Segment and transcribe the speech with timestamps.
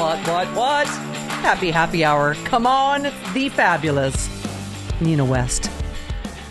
[0.00, 0.86] What, what, what?
[1.42, 2.34] Happy happy hour.
[2.46, 3.02] Come on,
[3.34, 4.30] the fabulous
[4.98, 5.66] Nina West.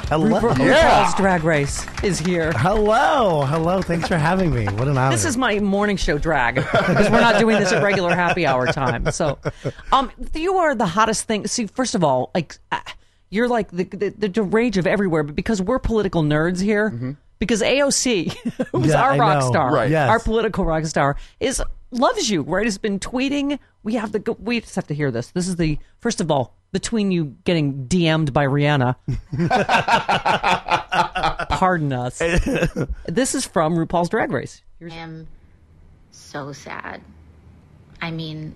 [0.08, 0.40] Hello.
[0.40, 1.04] RuPaul- Yeah.
[1.06, 2.52] RuPaul's Drag Race is here.
[2.56, 3.42] Hello.
[3.46, 3.82] Hello.
[3.82, 4.66] Thanks for having me.
[4.66, 5.10] What an honor.
[5.16, 8.68] This is my morning show drag because we're not doing this at regular happy hour
[8.68, 9.12] time.
[9.12, 9.40] So,
[9.92, 11.48] um, you are the hottest thing.
[11.48, 12.80] See, first of all, like uh,
[13.32, 17.64] you're like the the, the rage of everywhere, but because we're political nerds here, because
[17.64, 18.32] AOC,
[18.72, 19.90] who's Yeah, our rock star, Right.
[19.90, 20.08] Yes.
[20.08, 21.62] our political rock star, is
[21.92, 22.42] loves you.
[22.42, 22.66] Right?
[22.66, 23.60] Has been tweeting.
[23.84, 25.32] We have the we just have to hear this.
[25.32, 28.96] This is the first of all between you getting DM'd by Rihanna.
[31.50, 32.20] Pardon us.
[33.06, 34.62] this is from RuPaul's Drag Race.
[34.82, 35.28] I am
[36.12, 37.02] so sad.
[38.02, 38.56] I mean,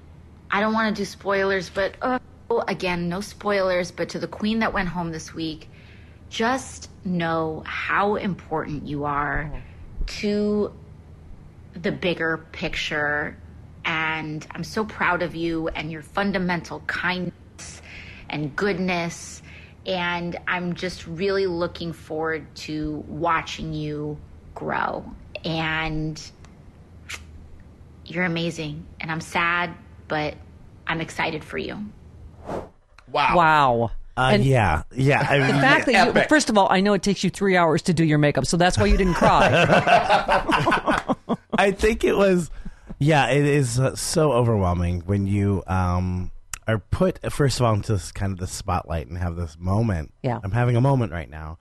[0.52, 2.20] I don't want to do spoilers, but uh,
[2.68, 3.92] again, no spoilers.
[3.92, 5.70] But to the queen that went home this week,
[6.30, 9.52] just know how important you are
[10.06, 10.72] to
[11.76, 13.38] the bigger picture.
[13.86, 17.82] And I'm so proud of you and your fundamental kindness
[18.30, 19.42] and goodness.
[19.86, 24.18] And I'm just really looking forward to watching you
[24.56, 25.04] grow.
[25.44, 26.22] And
[28.06, 28.86] you're amazing.
[29.02, 29.74] And I'm sad,
[30.08, 30.36] but
[30.88, 31.78] I'm excited for you.
[33.12, 33.36] Wow.
[33.36, 33.92] Wow.
[34.16, 34.84] Uh, And yeah.
[34.96, 35.26] Yeah.
[35.28, 37.58] I The mean, fact that you, first of all, I know it takes you three
[37.58, 39.50] hours to do your makeup, so that's why you didn't cry.
[41.58, 42.50] I think it was.
[43.00, 46.32] Yeah, it is uh, so overwhelming when you um,
[46.68, 50.14] are put first of all into this kind of the spotlight and have this moment.
[50.22, 50.40] Yeah.
[50.44, 51.58] I'm having a moment right now,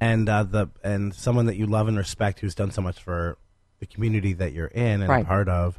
[0.00, 3.36] and uh, the and someone that you love and respect who's done so much for
[3.80, 5.26] the community that you're in and Right.
[5.26, 5.78] part of,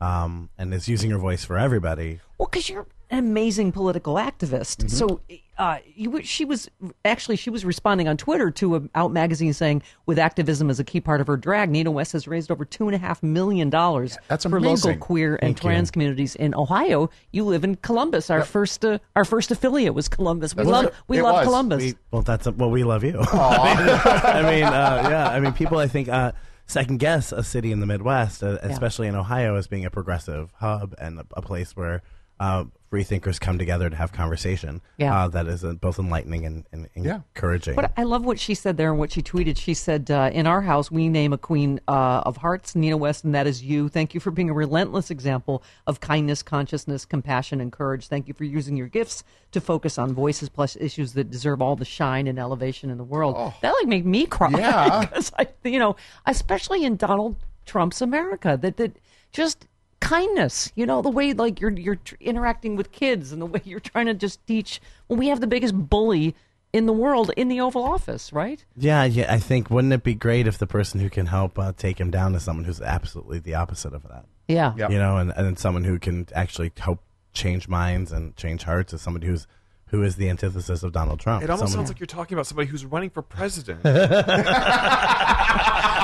[0.00, 2.20] um, and is using your voice for everybody.
[2.36, 4.78] well, because you're amazing political activist.
[4.78, 4.88] Mm-hmm.
[4.88, 5.20] So
[5.56, 6.68] uh, you, she was
[7.04, 10.84] actually she was responding on Twitter to a Out magazine saying, with activism as a
[10.84, 13.70] key part of her drag, Nina West has raised over two and a half million
[13.70, 14.92] dollars That's for amazing.
[14.92, 15.70] local queer and Thank you.
[15.70, 17.10] trans communities in Ohio.
[17.32, 18.30] You live in Columbus.
[18.30, 20.54] Our first uh, our first affiliate was Columbus.
[20.54, 20.94] We That's love right.
[21.08, 21.44] we It love was.
[21.46, 21.82] Columbus.
[21.82, 23.18] We, well, that's a, well, we love you.
[23.32, 25.28] I mean, uh, yeah.
[25.28, 25.78] I mean, people.
[25.78, 26.32] I think uh,
[26.66, 30.52] second guess a city in the Midwest, uh, especially in Ohio, as being a progressive
[30.56, 32.02] hub and a, a place where
[32.40, 34.80] uh, free thinkers come together to have conversation.
[34.96, 35.24] Yeah.
[35.24, 37.20] uh, that is both enlightening and, and Yeah.
[37.34, 37.74] encouraging.
[37.74, 39.58] But I love what she said there and what she tweeted.
[39.58, 43.24] She said, uh, "In our house, we name a queen uh, of hearts, Nina West,
[43.24, 43.88] and that is you.
[43.90, 48.08] Thank you for being a relentless example of kindness, consciousness, compassion, and courage.
[48.08, 49.22] Thank you for using your gifts
[49.52, 53.04] to focus on voices plus issues that deserve all the shine and elevation in the
[53.04, 55.00] world." That like made me cry Yeah.
[55.00, 58.96] because I, you know, especially in Donald Trump's America, that that
[59.30, 59.66] just
[60.00, 63.60] kindness you know the way like you're you're tr- interacting with kids and the way
[63.64, 66.34] you're trying to just teach when we have the biggest bully
[66.72, 68.64] in the world in the Oval Office, right?
[68.76, 69.32] yeah, yeah.
[69.32, 72.10] I think wouldn't it be great if the person who can help uh, take him
[72.10, 74.26] down is someone who's absolutely the opposite of that.
[74.48, 74.74] Yeah.
[74.76, 74.90] Yep.
[74.90, 77.00] You know, and and then someone who can actually help
[77.32, 79.46] change minds and change hearts is somebody who's
[79.90, 81.42] who is the antithesis of Donald Trump.
[81.42, 83.82] It almost Someone- sounds like you're talking about somebody who's running for president.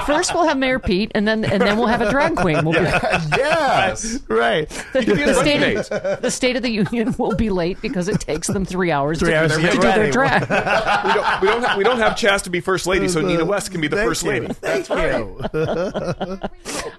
[0.06, 2.62] First we'll have Mayor Pete, and then and then we'll have a drag queen.
[2.64, 2.80] We'll be,
[3.36, 4.18] yes.
[4.28, 4.68] right.
[4.92, 5.88] the, the state of,
[6.22, 9.30] the State of the Union will be late because it takes them three hours Three
[9.30, 10.12] to, hours to to get do their ready.
[10.12, 10.42] drag.
[10.42, 11.40] we don't.
[11.40, 11.62] We don't.
[11.64, 13.96] Have, we don't have Chaz to be first lady, so Nina West can be the
[13.96, 14.30] Thank first you.
[14.30, 14.48] lady.
[14.52, 15.40] Thank you.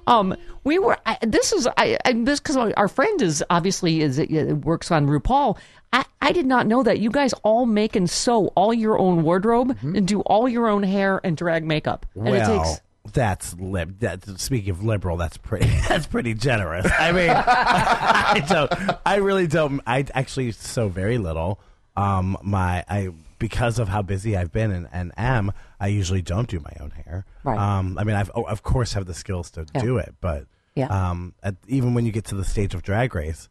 [0.07, 0.97] Um, we were.
[1.05, 5.07] I, this is I, I this because our friend is obviously is uh, works on
[5.07, 5.57] RuPaul.
[5.93, 9.23] I, I did not know that you guys all make and sew all your own
[9.23, 12.05] wardrobe and do all your own hair and drag makeup.
[12.15, 12.81] And it well, takes
[13.13, 13.99] that's lib.
[13.99, 15.65] That speaking of liberal, that's pretty.
[15.87, 16.91] That's pretty generous.
[16.99, 18.71] I mean, I don't.
[19.05, 19.79] I really don't.
[19.85, 21.59] I actually sew very little.
[21.95, 23.09] Um, my I
[23.39, 26.71] because of how busy I've been and, and am, I I usually don't do my
[26.79, 27.25] own hair.
[27.43, 27.57] Right.
[27.57, 29.81] Um, I mean, I've oh, of course have the skills to Yeah.
[29.81, 30.87] do it, but Yeah.
[30.87, 33.47] um, at, even when you get to the stage of Drag Race,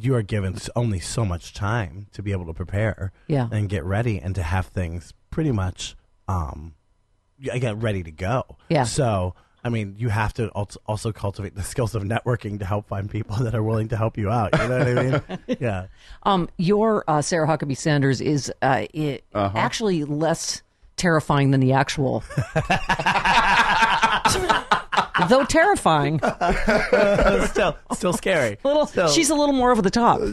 [0.00, 3.48] you are given only so much time to be able to prepare Yeah.
[3.50, 5.96] and get ready and to have things pretty much
[6.28, 6.74] um,
[7.44, 8.44] y- get ready to go.
[8.68, 8.84] Yeah.
[8.84, 9.34] So.
[9.64, 13.10] I mean, you have to also also cultivate the skills of networking to help find
[13.10, 14.56] people that are willing to help you out.
[14.56, 15.56] You know what I mean?
[15.60, 15.86] yeah.
[16.22, 20.62] Um, your uh, Sarah Huckabee Sanders is uh, i actually less
[20.96, 22.22] terrifying than the actual.
[25.28, 26.20] Though terrifying,
[27.46, 28.56] still, still scary.
[28.64, 29.08] little Still.
[29.08, 30.20] she's a little more over the top.
[30.20, 30.24] a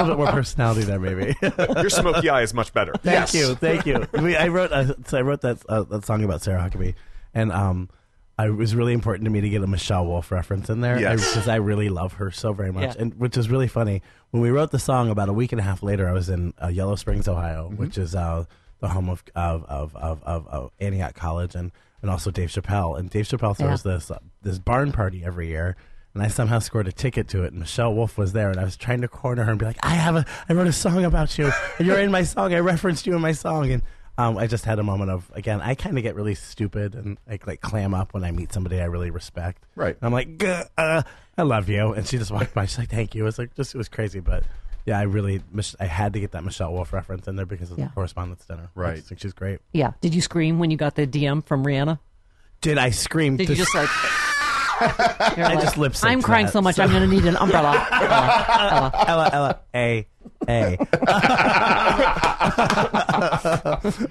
[0.00, 1.34] little bit more personality there, maybe.
[1.80, 2.92] Your smoky eye is much better.
[3.02, 4.06] thank you, thank you.
[4.20, 6.94] We, I wrote, uh, so I wrote that uh, that song about Sarah Huckabee,
[7.34, 7.88] and um,
[8.36, 10.98] I, it was really important to me to get a Michelle Wolf reference in there
[11.00, 11.20] Yes.
[11.28, 13.02] because I, really love her so very much, Yeah.
[13.02, 14.02] and which is really funny.
[14.30, 16.52] When we wrote the song, about a week and a half later, I was in
[16.62, 18.44] uh, Yellow Springs, Ohio, which is uh,
[18.82, 22.98] the home of of, of, of, of of Antioch College, and and also Dave Chappelle.
[22.98, 25.76] And Dave Chappelle throws this uh, this barn party every year.
[26.14, 28.64] And I somehow scored a ticket to it, and Michelle Wolf was there, and I
[28.64, 31.06] was trying to corner her and be like, "I have a, I wrote a song
[31.06, 32.52] about you, and you're in my song.
[32.52, 33.82] I referenced you in my song." And
[34.18, 37.16] um, I just had a moment of, again, I kind of get really stupid and
[37.26, 39.64] like like clam up when I meet somebody I really respect.
[39.74, 39.96] Right.
[39.96, 41.02] And I'm like, uh,
[41.38, 42.66] "I love you," and she just walked by.
[42.66, 44.44] She's like, "Thank you." It was like just, it was crazy, but
[44.86, 47.70] yeah, I really, Mich- I had to get that Michelle Wolf reference in there because
[47.70, 47.86] of Yeah.
[47.86, 48.70] the correspondence dinner.
[48.76, 48.96] I Right.
[48.96, 49.60] just think she's great.
[49.72, 49.92] Yeah.
[50.00, 51.98] Did you scream when you got the DM from Rihanna?
[52.60, 53.36] Did I scream?
[53.36, 53.88] Did to you just like?
[55.36, 56.76] You're I like, just lip-synced I'm crying that, so much.
[56.76, 57.86] so- I'm going to need an umbrella.
[57.92, 59.04] Ella, Ella.
[59.06, 60.06] Ella, Ella, A,
[60.48, 60.78] A.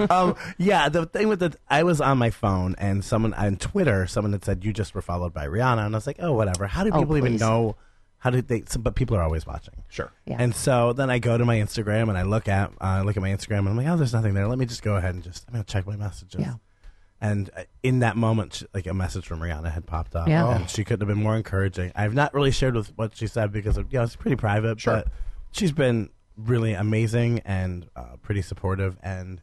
[0.10, 4.08] um, yeah, the thing with the, I was on my phone and someone on Twitter,
[4.08, 6.68] someone had said you just were followed by Rihanna, and I was like, oh, whatever.
[6.68, 7.42] How do Oh, people even please.
[7.42, 7.76] know?
[8.22, 8.64] How did they?
[8.68, 9.74] So, but people are always watching.
[9.90, 10.12] Sure.
[10.26, 10.38] Yeah.
[10.40, 13.18] And so then I go to my Instagram and I look at uh, I look
[13.18, 14.48] at my Instagram and I'm like, oh, there's nothing there.
[14.48, 16.40] Let me just go ahead and just I'm gonna check my messages.
[16.40, 16.54] Yeah.
[17.20, 20.56] And uh, in that moment, sh- like a message from Rihanna had popped up, Yeah.
[20.56, 21.92] and she couldn't have been more encouraging.
[21.96, 24.80] I've not really shared with what she said because of, you know it's pretty private,
[24.80, 24.98] Sure.
[24.98, 25.08] but
[25.52, 28.98] she's been really amazing and uh, pretty supportive.
[29.04, 29.42] And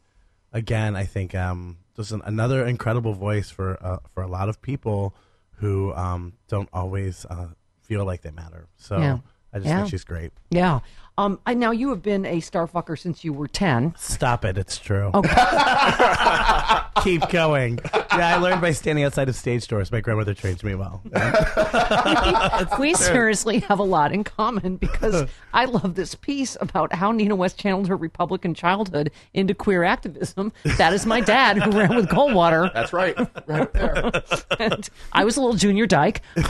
[0.53, 4.63] again, I think um, there's an, another incredible voice for uh, for a lot of
[4.63, 5.15] people
[5.57, 7.49] who um, don't always uh,
[7.89, 8.69] feel like they matter.
[8.77, 9.19] So Yeah.
[9.53, 9.79] I just Yeah.
[9.79, 10.33] think she's great.
[10.51, 10.81] Yeah.
[11.19, 11.41] Um.
[11.45, 13.93] I now you have been a starfucker since you were ten.
[13.99, 14.57] Stop it!
[14.57, 15.11] It's true.
[15.13, 15.29] Okay.
[17.03, 17.79] Keep going.
[17.95, 19.93] Yeah, I learned by standing outside of stage doors.
[19.93, 21.03] My grandmother trained me well.
[22.79, 27.37] we seriously have a lot in common because I love this piece about how Nina
[27.37, 30.53] West channeled her Republican childhood into queer activism.
[30.77, 33.17] That is my dad who ran with Goldwater, That's right.
[33.47, 34.11] Right there.
[34.59, 36.23] and I was a little junior dyke.
[36.35, 36.45] but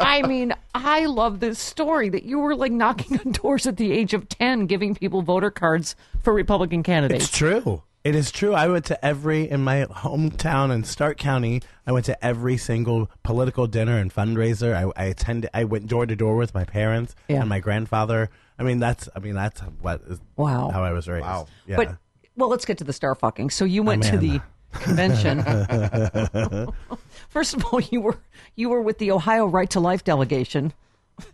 [0.00, 3.92] I mean, I love this story that you were like knocking on doors at the
[3.92, 7.24] age of ten, giving people voter cards for Republican candidates.
[7.26, 7.82] It's true.
[8.04, 8.54] It is true.
[8.54, 11.60] I went to every in my hometown in Stark County.
[11.88, 14.74] I went to every single political dinner and fundraiser.
[14.76, 15.50] I, I attended.
[15.52, 17.40] I went door to door with my parents Yeah.
[17.40, 18.30] and my grandfather.
[18.60, 19.08] I mean, that's.
[19.16, 20.70] I mean, that's what is Wow.
[20.70, 21.24] how I was raised.
[21.26, 21.48] Wow.
[21.66, 21.76] Yeah.
[21.76, 21.96] But
[22.36, 23.50] well, let's get to the star fucking.
[23.50, 24.40] So you went to the
[24.72, 25.42] convention.
[27.28, 28.18] First of all, you were
[28.54, 30.72] you were with the Ohio Right to Life delegation.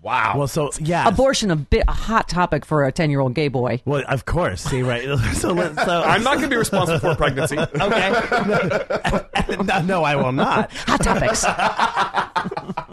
[0.01, 0.35] Wow.
[0.39, 1.09] well, so yeah.
[1.09, 3.83] Abortion a bit a hot topic for a ten year old gay boy.
[3.85, 4.63] Well, of course.
[4.63, 5.03] See, right.
[5.35, 7.59] so, let- so I'm not going to be responsible for pregnancy.
[7.81, 9.57] okay.
[9.65, 10.73] no, no, I will not.
[10.73, 11.45] Hot topics.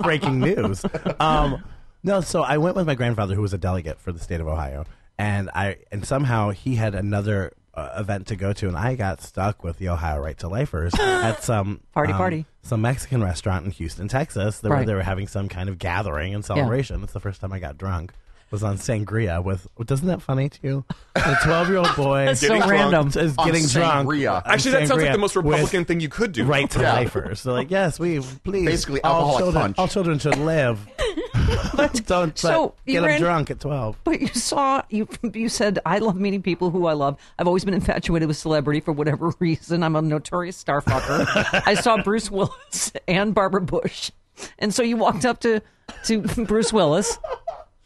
[0.02, 0.84] breaking news.
[1.20, 1.64] Um,
[2.04, 4.48] no, so I went with my grandfather, who was a delegate for the state of
[4.48, 4.86] Ohio,
[5.18, 9.22] and I and somehow he had another uh, event to go to, and I got
[9.22, 12.46] stuck with the Ohio Right to Lifers at some Party, um, party.
[12.64, 14.60] some Mexican restaurant in Houston, Texas.
[14.60, 14.88] They, were, Right.
[14.88, 17.04] they were having some kind of gathering and celebration.
[17.04, 18.12] It's the first time I got drunk.
[18.52, 19.68] Was on sangria with.
[19.86, 20.86] Doesn't that funny to you?
[21.16, 22.72] A twelve-year-old boy That's so Getting drunk.
[22.94, 23.08] random.
[23.24, 24.10] is On getting drunk.
[24.10, 24.38] sangria.
[24.38, 26.46] on Actually, that sounds like sangria the most with Republican thing you could do.
[26.46, 26.94] right to Yeah.
[26.94, 27.42] lifers.
[27.42, 29.78] So like, yes, we please Basically all alcoholic children, punch.
[29.78, 30.80] all children should live.
[32.06, 33.98] Don't So, but get them in- drunk at twelve.
[34.04, 37.18] But you saw you you said I love meeting people who I love.
[37.38, 39.84] I've always been infatuated with celebrity for whatever reason.
[39.84, 41.62] I'm a notorious star fucker.
[41.66, 44.12] I saw Bruce Willis and Barbara Bush,
[44.58, 45.62] and so you walked up to
[46.06, 47.18] to Bruce Willis,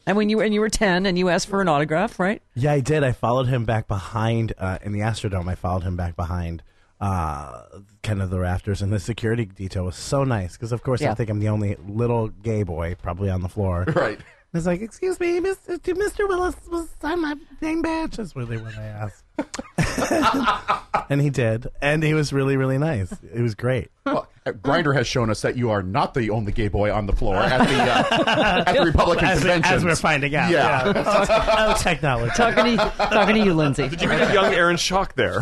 [0.05, 2.41] and when you and you were ten, and you asked for an autograph, right?
[2.55, 3.03] Yeah, I did.
[3.03, 5.48] I followed him back behind uh, in the Astrodome.
[5.48, 6.63] I followed him back behind
[7.00, 7.63] uh,
[8.03, 11.12] kind of the rafters, and the security detail was so nice because, of course, Yeah.
[11.12, 13.86] I think I'm the only little gay boy probably on the floor.
[13.95, 14.19] Right.
[14.55, 15.81] It's like, excuse me, Mr.
[15.81, 16.27] to Mr.
[16.27, 18.17] Willis was sign my name badge.
[18.17, 19.22] That's really what I asked.
[21.09, 23.11] and he did, and he was really, really nice.
[23.33, 23.89] It was great.
[24.05, 27.13] Well, Grindr has shown us that you are not the only gay boy on the
[27.13, 29.73] floor at the uh, at the Republican as, we, convention.
[29.73, 30.51] as we're finding out.
[30.51, 30.91] Yeah.
[31.75, 32.31] oh, technology.
[32.35, 33.87] talking to talking to you, Lindsay.
[33.87, 35.41] Did you meet a young Aaron Schock there?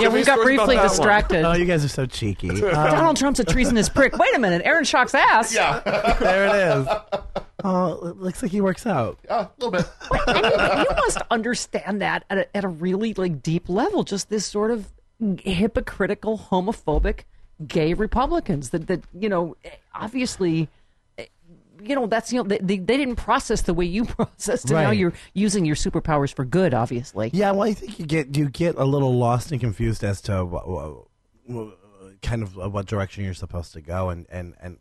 [0.00, 0.88] yeah, we got briefly that one.
[0.88, 1.44] distracted.
[1.44, 2.50] Oh, you guys are so cheeky.
[2.50, 4.18] Um, Donald Trump's a treasonous prick.
[4.18, 5.54] Wait a minute, Aaron Schock's ass.
[5.54, 5.80] yeah,
[6.18, 7.42] there it is.
[7.68, 9.18] Oh, it looks like he works out.
[9.28, 9.88] a little bit.
[10.12, 14.04] I mean, you must understand that at a, at a really like deep level.
[14.04, 14.86] Just this sort of
[15.40, 17.20] hypocritical, homophobic,
[17.66, 19.56] gay Republicans that that you know
[19.94, 20.68] obviously.
[21.82, 24.74] You know that's you know they, they, they didn't process the way you processed, and
[24.82, 26.72] now you're using your superpowers for good.
[26.72, 30.20] Obviously, Yeah, well, I think you get you get a little lost and confused as
[30.22, 31.06] to what, what,
[31.46, 31.78] what-
[32.22, 34.78] kind of uh, what direction you're supposed to go, and, and, and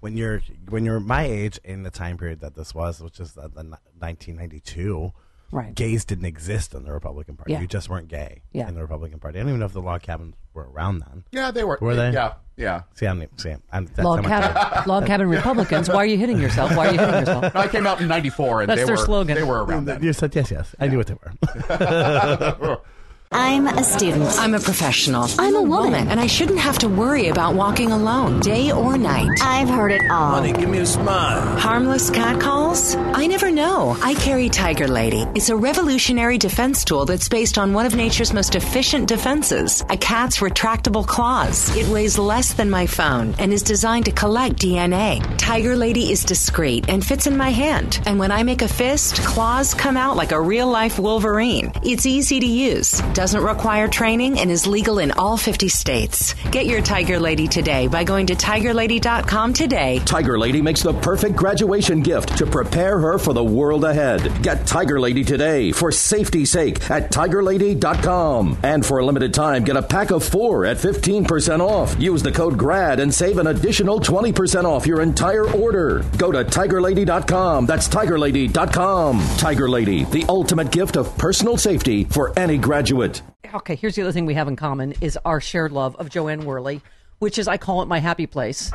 [0.00, 3.32] when you're when you're my age in the time period that this was, which is
[3.32, 3.62] the, the
[3.98, 5.12] 1992.
[5.50, 5.74] Right.
[5.74, 7.52] Gays didn't exist in the Republican Party.
[7.52, 7.62] Yeah.
[7.62, 8.68] You just weren't gay Yeah.
[8.68, 9.38] in the Republican Party.
[9.38, 11.24] I don't even know if the log cabins were around then.
[11.32, 11.78] Yeah, they were.
[11.80, 12.10] Were they?
[12.12, 12.82] Yeah, yeah.
[12.92, 15.88] See, I'm see, I'm that's log how much I- cabin, log cabin Republicans.
[15.88, 16.76] Why are you hitting yourself?
[16.76, 17.54] Why are you hitting yourself?
[17.54, 19.36] No, I came out in '94, and That's they their were slogan.
[19.36, 20.02] they were around then.
[20.02, 20.74] You said yes, yes.
[20.78, 22.78] I knew what they were.
[23.30, 24.24] I'm a student.
[24.38, 25.26] I'm a professional.
[25.38, 26.08] I'm a woman.
[26.08, 29.28] And I shouldn't have to worry about walking alone, day or night.
[29.42, 30.36] I've heard it all.
[30.36, 31.58] Honey, give me a smile.
[31.58, 32.96] Harmless catcalls?
[32.96, 33.96] I never know.
[34.02, 35.26] I carry Tiger Lady.
[35.34, 39.96] It's a revolutionary defense tool that's based on one of nature's most efficient defenses a
[39.96, 41.74] cat's retractable claws.
[41.76, 45.22] It weighs less than my phone and is designed to collect DNA.
[45.36, 48.00] Tiger Lady is discreet and fits in my hand.
[48.06, 51.72] And when I make a fist, claws come out like a real life Wolverine.
[51.82, 56.34] It's easy to use, doesn't require training, and is legal in all 50 states.
[56.52, 61.36] Get your Tiger Lady today by going to tigerlady.com today Tiger Lady makes the perfect
[61.36, 64.42] graduation gift to prepare her for the world ahead.
[64.42, 68.58] Get Tiger Lady today for safety's sake at tigerlady.com.
[68.62, 72.00] And for a limited time, get a pack of four at 15% off.
[72.00, 76.04] Use the code GRAD and save an additional 20% off your entire order.
[76.16, 77.66] Go to tigerlady.com.
[77.66, 79.26] That's tigerlady.com.
[79.38, 83.07] Tiger Lady, the ultimate gift of personal safety for any graduate.
[83.54, 86.28] Okay, here's the other thing we have in common is our shared love of Jo
[86.28, 86.82] Anne Worley,
[87.18, 88.70] which is I call it my happy place.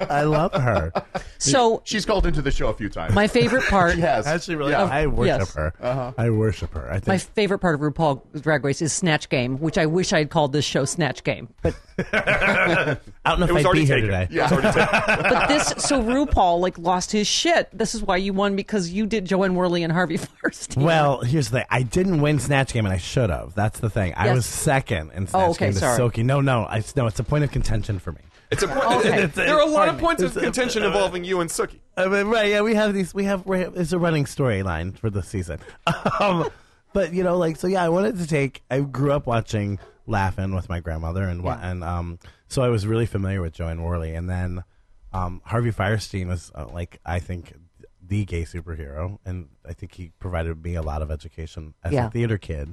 [0.00, 0.92] I love her.
[1.38, 3.14] So She's called into the show a few times.
[3.14, 4.26] my favorite part yes, has.
[4.26, 4.84] Actually, really, Yeah.
[4.84, 5.54] I worship Yes.
[5.54, 5.72] her.
[5.80, 6.12] Uh-huh.
[6.16, 6.88] I worship her.
[6.90, 10.12] I think my favorite part of RuPaul Drag Race is Snatch Game, which I wish
[10.12, 11.48] I had called this show Snatch Game.
[11.62, 11.74] But
[12.12, 14.10] I don't know if was I'd already be here taken.
[14.10, 14.28] today.
[14.30, 17.68] Yeah, it was but this so RuPaul like lost his shit.
[17.76, 20.82] This is why you won because you did Jo Anne Worley and Harvey Fierstein.
[20.82, 21.66] Well, here's the thing.
[21.70, 23.54] I didn't win Snatch Game, and I should have.
[23.54, 24.14] That's the thing.
[24.16, 25.96] I was second in Snatch Oh, okay, Game to sorry.
[25.96, 26.22] Silky.
[26.22, 27.06] No, no, I, no.
[27.06, 28.20] It's a point of contention for me.
[28.50, 29.26] It's a, Okay.
[29.26, 31.80] There are a lot of points of It's a- contention involving you and Suki.
[31.96, 32.48] I mean, right?
[32.48, 33.12] Yeah, we have these.
[33.14, 33.44] We have.
[33.46, 35.58] we have- It's a running storyline for the season.
[36.20, 36.48] Um,
[36.92, 38.62] but you know, like, so yeah, I wanted to take.
[38.70, 42.86] I grew up watching Laugh-In with my grandmother, and wa and um, so I was
[42.86, 44.62] really familiar with Jo Anne Worley, and then
[45.12, 47.52] um, Harvey Fierstein was uh, like I think
[48.00, 52.06] the gay superhero, and I think he provided me a lot of education as Yeah.
[52.06, 52.70] a theater kid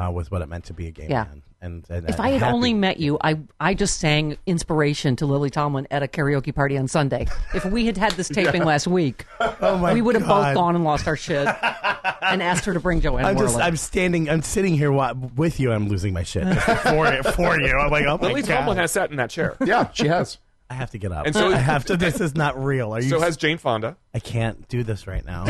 [0.00, 1.24] uh, with what it meant to be a gay Yeah.
[1.24, 1.42] man.
[1.62, 5.26] And, and If I'm had happy- only met you, I I just sang inspiration to
[5.26, 7.26] Lily Tomlin at a karaoke party on Sunday.
[7.52, 10.42] If we had had this taping last week, oh we would have God.
[10.42, 11.46] both gone and lost our shit
[12.22, 15.60] and asked her to bring Jo Anne I'm just, I'm standing, I'm sitting here with
[15.60, 15.70] you.
[15.70, 17.76] I'm losing my shit just for, for you.
[17.76, 18.60] I'm like, oh my Lily god.
[18.60, 19.54] Tomlin has sat in that chair.
[19.62, 20.38] yeah, she has.
[20.70, 21.26] I have to get up.
[21.26, 21.96] And so- I have to.
[21.98, 22.94] This is not real.
[22.94, 23.10] Are you?
[23.10, 23.98] So has Jane Fonda.
[24.14, 25.44] I can't do this right now.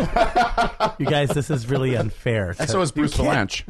[0.99, 2.57] you guys, this is really unfair.
[2.59, 3.63] And so is Bruce You Vilanch.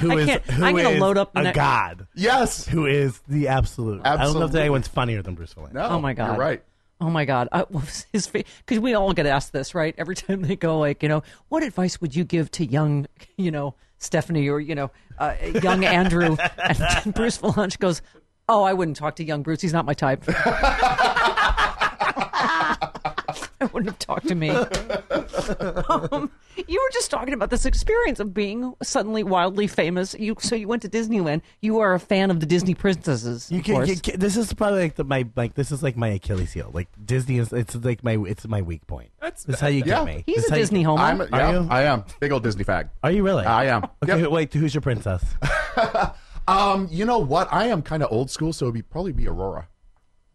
[0.00, 0.26] Who I is?
[0.26, 2.06] can't- who I'm gonna is load up a ne- god.
[2.14, 2.66] Yes.
[2.66, 4.00] Who is the absolute?
[4.04, 4.60] I don't know if Absolutely.
[4.60, 5.72] anyone's funnier than Bruce Vilanch.
[5.72, 5.86] No.
[5.88, 6.32] Oh my God.
[6.36, 6.62] You're right.
[6.98, 7.48] Oh my God!
[7.52, 9.94] I, what was his because we all get asked this, right?
[9.98, 13.50] Every time they go, like, you know, what advice would you give to young, you
[13.50, 16.36] know, Stephanie or you know, uh, young Andrew?
[17.04, 18.00] And Bruce Vilanch goes,
[18.48, 19.60] "Oh, I wouldn't talk to young Bruce.
[19.60, 20.24] He's not my type.
[23.60, 26.30] I wouldn't have talked to me." um,
[26.68, 30.14] you were just talking about this experience of being suddenly wildly famous.
[30.18, 31.42] You so you went to Disneyland.
[31.60, 33.88] You are a fan of the Disney princesses, You of can, course.
[33.88, 36.70] you can- this is probably like the, my like this is like my Achilles heel.
[36.72, 39.10] Like Disney is it's like my it's my weak point.
[39.20, 40.04] That's- this is how you yeah.
[40.04, 40.22] get me.
[40.26, 41.02] He's This a how you Disney get- homo.
[41.02, 41.66] I'm, Are yeah, you?
[41.70, 42.04] I am.
[42.20, 42.90] Big old Disney fag.
[43.02, 43.44] Are you really?
[43.44, 43.84] I am.
[44.02, 44.30] Okay, Yep.
[44.30, 44.52] wait.
[44.54, 45.24] Who's your princess?
[46.48, 47.48] Um, you know what?
[47.52, 49.66] I am kind of old school, so it'd be probably be Aurora.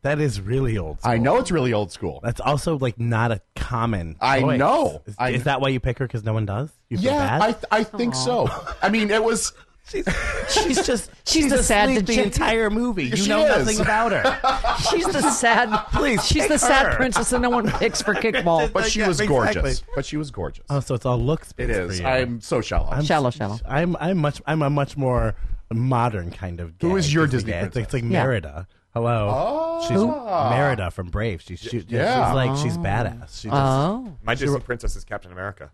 [0.03, 0.97] That is really old.
[1.03, 2.19] I know it's really old school.
[2.23, 4.15] That's also like not a common.
[4.19, 4.57] I choice.
[4.59, 5.01] know.
[5.05, 6.07] Is, I- is that why you pick her?
[6.07, 6.71] Because no one does.
[6.89, 7.41] You feel yeah, bad?
[7.41, 8.49] I th- I think so.
[8.81, 9.53] I mean, it was.
[9.91, 10.07] she's,
[10.49, 13.05] she's just She's the sad the entire movie.
[13.05, 13.57] You She know is.
[13.65, 14.75] nothing about her.
[14.89, 15.69] She's the sad.
[15.91, 18.71] Please, she's pick the sad princess that no one picks for kickball.
[18.71, 19.61] But she Yeah, was exactly.
[19.61, 19.83] gorgeous.
[19.93, 20.65] But she was gorgeous.
[20.69, 21.53] oh, so it's all looks.
[21.57, 21.99] it is.
[22.01, 22.89] I'm so shallow.
[22.89, 23.59] I'm Shallow, shallow.
[23.67, 25.35] I'm I'm much I'm a much more
[25.71, 26.77] modern kind of.
[26.79, 26.87] Gay.
[26.87, 27.59] Who is your She's Disney gay.
[27.61, 28.03] It's like, it's like?
[28.03, 28.67] Merida.
[28.93, 29.29] Hello.
[29.31, 29.81] Oh.
[29.87, 30.07] She's Who?
[30.07, 31.41] Merida from Brave.
[31.41, 32.27] She's she, yeah.
[32.27, 32.81] she's like she's oh.
[32.81, 33.41] badass.
[33.41, 34.15] She just, Oh.
[34.23, 35.71] My She- Disney princess is Captain America.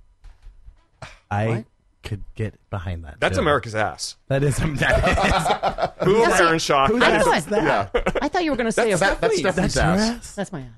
[1.31, 1.65] I
[2.03, 3.19] could get behind that.
[3.19, 3.41] That's too.
[3.41, 4.17] America's ass.
[4.27, 6.05] That is that is.
[6.05, 6.43] Boom, That's it.
[6.43, 6.87] Aaron Shaw.
[6.87, 8.17] Whose I ass thought- is that?
[8.21, 10.17] I thought you were going to say That's, about that, that's Stephanie's That's your ass.
[10.17, 10.35] ass.
[10.35, 10.69] That's my ass.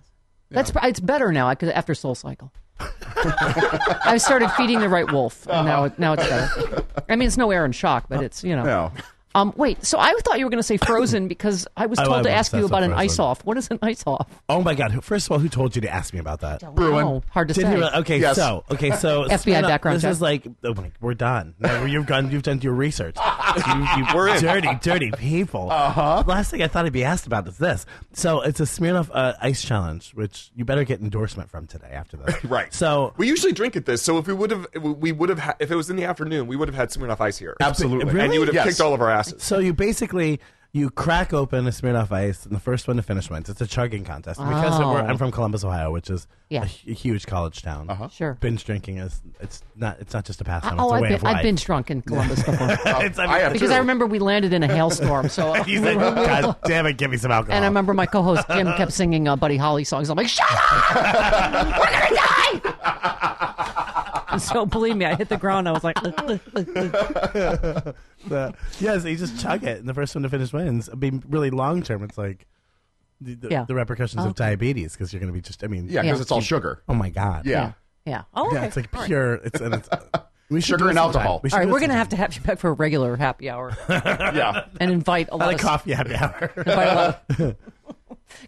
[0.51, 5.67] That's it's better now because after Soul Cycle, I started feeding the right wolf, and
[5.67, 6.85] now it, now it's better.
[7.07, 8.63] I mean, it's no Aaron Schock, but it's you know.
[8.63, 8.91] No.
[9.35, 12.13] Um, wait, so I thought you were going to say Frozen because I was told
[12.13, 13.45] I'm to ask you about an ice off.
[13.45, 14.27] What is an ice off?
[14.49, 15.03] Oh my god!
[15.03, 16.61] First of all, who told you to ask me about that?
[16.73, 17.05] Bruin.
[17.05, 17.67] Oh, hard to Did say.
[17.69, 18.35] he really- okay, Yes.
[18.37, 20.11] so okay, so FBI Smirnoff- background This check.
[20.11, 21.53] is like oh my, we're done.
[21.59, 22.31] No, you've done.
[22.31, 23.17] You've done your research.
[23.49, 24.41] You, you We're in.
[24.41, 25.71] dirty, dirty people.
[25.71, 26.23] Uh-huh.
[26.27, 27.83] Last thing I thought I'd be asked about is this.
[28.13, 32.15] So it's a Smirnoff uh, Ice Challenge, which you better get endorsement from today after
[32.17, 32.35] this.
[32.49, 32.71] Right.
[32.71, 34.03] So we usually drink at this.
[34.03, 36.45] So if we would have, we would have, ha- if it was in the afternoon,
[36.45, 37.57] we would have had Smirnoff Ice here.
[37.59, 38.05] Absolutely.
[38.05, 38.25] Really?
[38.25, 38.67] And you would have Yes.
[38.67, 39.43] kicked all of our asses.
[39.43, 40.39] So you basically
[40.71, 43.49] you crack open a Smirnoff Ice, and the first one to finish wins.
[43.49, 44.39] It's a chugging contest.
[44.39, 44.93] And Because Oh.
[44.93, 46.61] we're, I'm from Columbus, Ohio, which is Yeah.
[46.61, 47.89] a, hu- huge college town.
[47.89, 48.07] Uh-huh.
[48.09, 48.37] Sure.
[48.39, 50.79] Binge drinking is it's not it's not just a pastime.
[50.79, 51.35] oh, it's a I've way been, of life.
[51.37, 53.73] I've been drunk in Columbus before It's- I mean, I have because too.
[53.75, 55.27] I remember we landed in a hailstorm.
[55.29, 57.55] So you said, God damn it, give me some alcohol.
[57.55, 60.07] And I remember my co-host Jim kept singing uh, Buddy Holly songs.
[60.11, 61.79] I'm like, shut up!
[61.79, 64.05] We're gonna die!
[64.31, 65.67] And so believe me, I hit the ground.
[65.67, 65.95] I was like,
[68.27, 70.89] the, yes, you just chug it, and the first one to finish wins.
[70.89, 72.45] I mean, really long term, it's like
[73.21, 73.65] the, the, Yeah.
[73.65, 74.43] the repercussions of oh, Okay.
[74.49, 75.63] diabetes because you're going to be just.
[75.63, 76.21] I mean, Yeah, because Yeah.
[76.21, 76.81] it's all sugar.
[76.89, 77.45] Oh my god.
[77.45, 77.73] Yeah.
[78.05, 78.23] yeah.
[78.33, 79.07] Oh, Yeah, it's like All right.
[79.07, 79.33] pure.
[79.35, 79.89] It's and it's.
[80.51, 81.19] We should Sugar do and sometime.
[81.21, 81.39] alcohol.
[81.43, 82.73] We should All right, do it we're gonna have to have you back for a
[82.73, 84.65] regular happy hour Yeah.
[84.79, 86.51] and invite a lot Not a of coffee happy hour.
[86.57, 87.55] invite a lot of-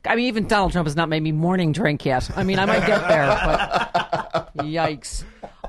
[0.05, 2.35] I mean, even Donald Trump has not made me morning drink yet.
[2.35, 5.23] I mean, I might get there, but yikes.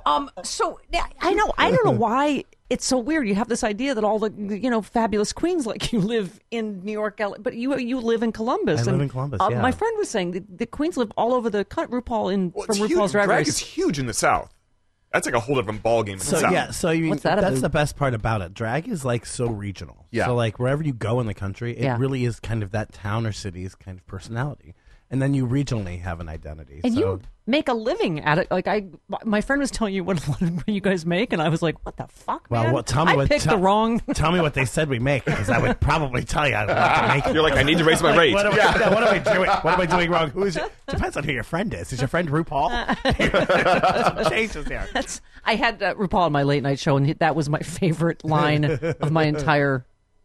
[0.06, 0.30] Um.
[0.44, 0.80] So
[1.20, 1.52] I know.
[1.58, 3.28] I don't know why it's so weird.
[3.28, 6.82] You have this idea that all the you know fabulous queens like you live in
[6.84, 8.86] New York, LA, but you you live in Columbus.
[8.86, 9.60] I live in Columbus, uh, yeah.
[9.62, 12.00] My friend was saying the, the queens live all over the country.
[12.00, 13.10] RuPaul in Well, from RuPaul's huge.
[13.12, 13.48] Drag Drag Race.
[13.48, 14.52] is huge in the South.
[15.12, 16.52] That's like a whole different ballgame in So South.
[16.52, 17.60] yeah, so you, What's that that's about?
[17.60, 18.54] the best part about it.
[18.54, 20.06] Drag is like so regional.
[20.10, 20.24] Yeah.
[20.24, 21.98] So like wherever you go in the country, it Yeah.
[21.98, 24.74] really is kind of that town or city's kind of personality,
[25.12, 26.80] and then you regionally have an identity.
[26.82, 28.50] And so, you make a living at it.
[28.50, 28.86] Like I,
[29.24, 31.96] my friend was telling you what, what you guys make, and I was like, "What
[31.98, 32.72] the fuck, well, man?
[32.72, 34.98] what, tell me I what picked tell- the wrong." Tell me what they said we
[34.98, 37.26] make because I would probably tell you what to make.
[37.26, 37.34] it.
[37.34, 38.34] You're like, I need to raise my Like, rate.
[38.34, 39.50] What am, I, yeah, what am I doing?
[39.50, 40.30] What am I doing wrong?
[40.30, 40.72] Who is it?
[40.88, 41.92] Depends on who your friend is.
[41.92, 42.70] Is your friend RuPaul?
[44.30, 44.88] Changes there.
[44.92, 48.24] That's I had uh, RuPaul on my late night show, and that was my favorite
[48.24, 49.84] line of my entire,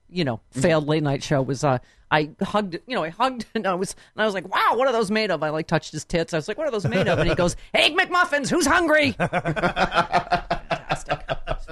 [0.09, 1.41] you know, failed late night show.
[1.41, 1.79] Was uh,
[2.11, 4.87] I hugged, you know, I hugged, and I was, and I was like, "Wow, what
[4.87, 6.33] are those made of?" I like touched his tits.
[6.33, 8.49] I was like, "What are those made of?" And he goes, "Egg McMuffins.
[8.49, 11.19] Who's hungry?" fantastic,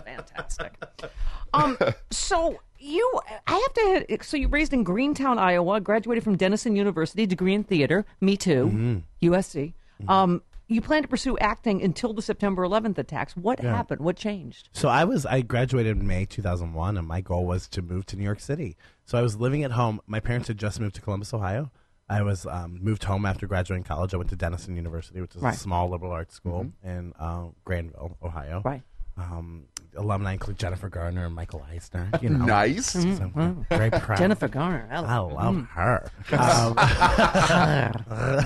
[0.05, 0.73] fantastic.
[1.53, 1.77] Um,
[2.11, 4.23] so you, I have to.
[4.23, 8.05] So you raised in Greentown, Iowa, graduated from Denison University, degree in theater.
[8.21, 9.73] Me too, USC.
[10.07, 13.35] Um, you plan to pursue acting until the September 11th attacks.
[13.37, 13.75] What Yeah.
[13.75, 14.01] happened?
[14.01, 14.69] What changed?
[14.71, 18.15] So I was I graduated in May 2001 and my goal was to move to
[18.17, 18.75] New York City.
[19.05, 19.99] So I was living at home.
[20.07, 21.71] My parents had just moved to Columbus, Ohio.
[22.07, 24.13] I was um, moved home after graduating college.
[24.13, 25.55] I went to Denison University, which is Right.
[25.55, 28.61] a small liberal arts school in uh, Granville, Ohio.
[28.63, 28.83] Right.
[29.17, 29.65] Um,
[29.95, 32.09] alumni include Jennifer Garner and Michael Eisner.
[32.21, 32.87] You know, Nice.
[32.91, 32.99] So
[33.35, 34.17] I'm very proud.
[34.17, 34.87] Jennifer Garner.
[34.91, 35.67] I I love- love Mm.
[35.69, 36.11] her.
[36.33, 36.75] Um,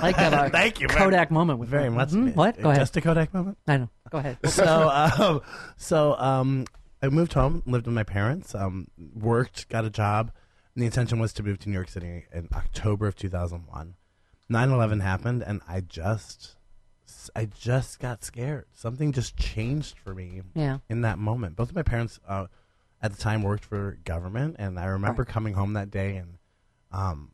[0.02, 0.32] like that.
[0.34, 0.88] Uh, Thank you.
[0.88, 1.90] very- Kodak moment with very her.
[1.90, 2.10] much.
[2.10, 2.34] Mhm.
[2.34, 2.60] What?
[2.60, 2.80] Go ahead.
[2.82, 3.58] Just a Kodak moment.
[3.66, 3.90] I know.
[4.10, 4.38] Go ahead.
[4.46, 5.40] so um,
[5.76, 6.66] so um,
[7.02, 10.30] I moved home, lived with my parents, um, worked, got a job,
[10.74, 13.94] and the intention was to move to New York City in October of 2001.
[14.50, 16.56] 9/11 happened, and I just
[17.36, 18.66] I just got scared.
[18.72, 20.42] Something just changed for me.
[20.54, 20.78] Yeah.
[20.88, 22.46] In that moment, both of my parents uh,
[23.02, 26.38] at the time worked for government, and I remember coming home that day and
[26.92, 27.32] um,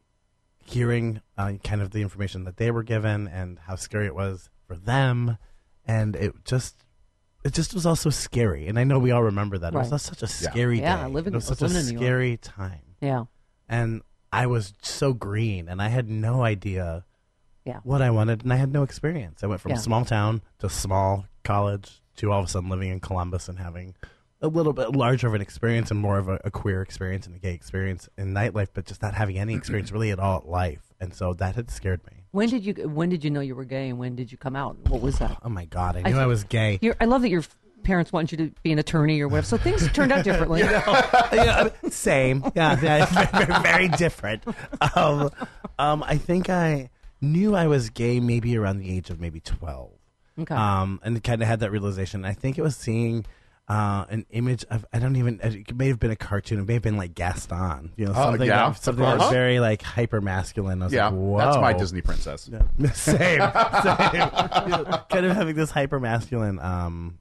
[0.65, 4.51] hearing uh, kind of the information that they were given and how scary it was
[4.67, 5.39] for them,
[5.87, 6.85] and it just
[7.45, 8.67] it just was also scary.
[8.67, 11.03] And I know we all remember that it was such a scary Yeah, day.
[11.03, 12.81] I live in- it was such a living in scary time.
[13.01, 13.25] Yeah.
[13.69, 17.05] and I was so green, and I had no idea
[17.67, 17.81] Yeah.
[17.83, 19.43] what I wanted, and I had no experience.
[19.43, 19.79] I went from Yeah.
[19.79, 23.95] small town to small college to all of a sudden living in Columbus and having
[24.41, 27.35] a little bit larger of an experience and more of a, a queer experience and
[27.35, 30.47] a gay experience in nightlife, but just not having any experience really at all at
[30.49, 30.93] life.
[31.01, 32.25] And so that had scared me.
[32.31, 34.57] When did you When did you know you were gay, and when did you come
[34.57, 34.77] out?
[34.89, 35.39] What was that?
[35.43, 36.79] Oh my God, I knew I, was gay.
[37.01, 37.43] I love that your
[37.83, 39.47] parents wanted you to be an attorney or whatever.
[39.47, 40.61] So things turned out differently.
[41.33, 42.43] Yeah, same.
[42.55, 44.45] Yeah, yeah very, very different.
[44.95, 45.31] Um,
[45.79, 46.91] um, I think I
[47.27, 49.91] knew I was gay maybe around the age of maybe 12.
[50.39, 50.55] Okay.
[50.55, 52.25] Um, and kind of had that realization.
[52.25, 53.25] I think it was seeing
[53.69, 56.61] uh, an image of I don't even it may have been a cartoon.
[56.61, 57.93] It may have been like Gaston.
[57.97, 60.83] You know, Oh, something yeah, that, something that was very like hyper masculine.
[60.83, 61.39] I was Yeah, like, Whoa.
[61.39, 62.49] that's my Disney princess.
[62.53, 62.93] Yeah.
[62.93, 63.41] same, same.
[63.41, 63.41] You
[64.85, 67.19] know, kind of having this hyper masculine um,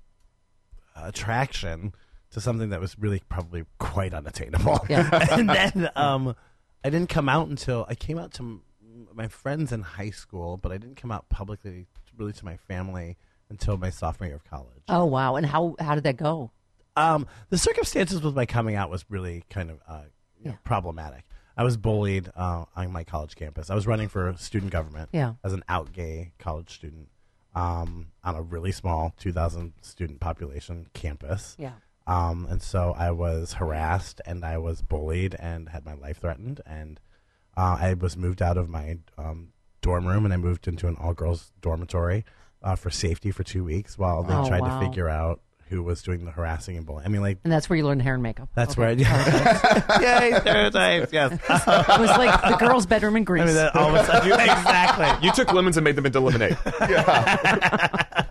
[0.96, 1.94] attraction
[2.32, 4.80] to something that was really probably quite unattainable.
[4.90, 5.10] Yeah.
[5.32, 6.36] and then um,
[6.84, 8.62] I didn't come out until I came out to m-
[9.14, 13.18] my friends in high school, but I didn't come out publicly, really to my family
[13.50, 14.84] until my sophomore year of college.
[14.90, 15.36] Oh wow!
[15.36, 16.52] And how how did that go?
[16.96, 20.04] Um, the circumstances with my coming out was really kind of uh,
[20.42, 21.26] you know, problematic.
[21.58, 23.70] I was bullied uh, on my college campus.
[23.70, 25.34] I was running for student government Yeah.
[25.44, 27.08] as an out gay college student
[27.54, 31.56] um, on a really small 2,000 student population campus.
[31.60, 31.74] Yeah.
[32.08, 36.62] Um, and so I was harassed and I was bullied and had my life threatened.
[36.66, 37.00] And
[37.58, 39.50] uh, I was moved out of my um,
[39.82, 42.26] dorm room and I moved into an all girls dormitory
[42.64, 44.80] uh, for safety for two weeks while they Oh, tried wow.
[44.80, 47.08] to figure out who was doing the harassing and bullying.
[47.08, 48.50] I mean, like, And that's where you learned hair and makeup.
[48.56, 48.82] that's Okay.
[48.82, 50.20] where I.
[50.30, 51.32] Yay, stereotypes, yes.
[51.34, 51.40] it
[52.00, 53.42] was like the girl's bedroom in Grease.
[53.44, 55.26] I mean, that all of a sudden, exactly.
[55.26, 56.56] You took lemons and made them into lemonade.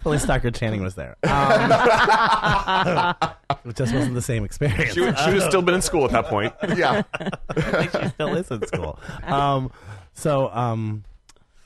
[0.00, 1.16] Police Stockard Channing was there.
[1.24, 1.70] Um,
[3.64, 4.92] it just wasn't the same experience.
[4.94, 6.52] She, would- she would have still been in school at that point.
[6.76, 7.02] Yeah.
[7.50, 8.98] I think she still is in school.
[9.24, 9.70] Um,
[10.14, 11.04] so, um,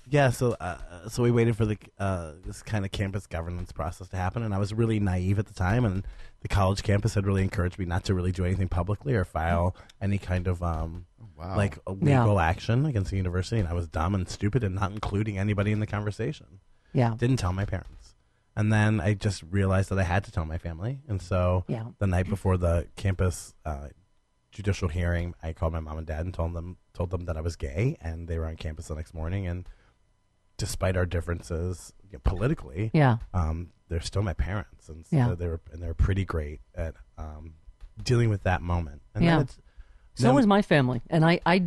[0.09, 4.09] yeah, so uh, so we waited for the uh, this kind of campus governance process
[4.09, 6.07] to happen, and I was really naive at the time, and
[6.41, 9.75] the college campus had really encouraged me not to really do anything publicly or file
[10.01, 11.57] any kind of um, wow.
[11.57, 12.21] like a Yeah.
[12.23, 15.73] legal action against the university, and I was dumb and stupid and not including anybody
[15.73, 16.61] in the conversation.
[16.93, 17.15] Yeah.
[17.17, 18.06] Didn't tell my parents.
[18.57, 21.01] And then I just realized that I had to tell my family.
[21.09, 21.85] And so Yeah.
[21.99, 23.89] the night before the campus uh,
[24.51, 27.43] judicial hearing, I called my mom and dad and told them told them that I
[27.43, 29.47] was gay, and they were on campus the next morning.
[29.47, 29.69] And
[30.57, 33.19] despite our differences you know, politically, Yeah.
[33.35, 35.35] um, they're still my parents, and so Yeah.
[35.35, 37.55] they were and they were pretty great at um,
[38.03, 39.03] dealing with that moment.
[39.15, 39.33] And Yeah.
[39.37, 39.59] then it's,
[40.15, 41.63] So was my family, and I, I,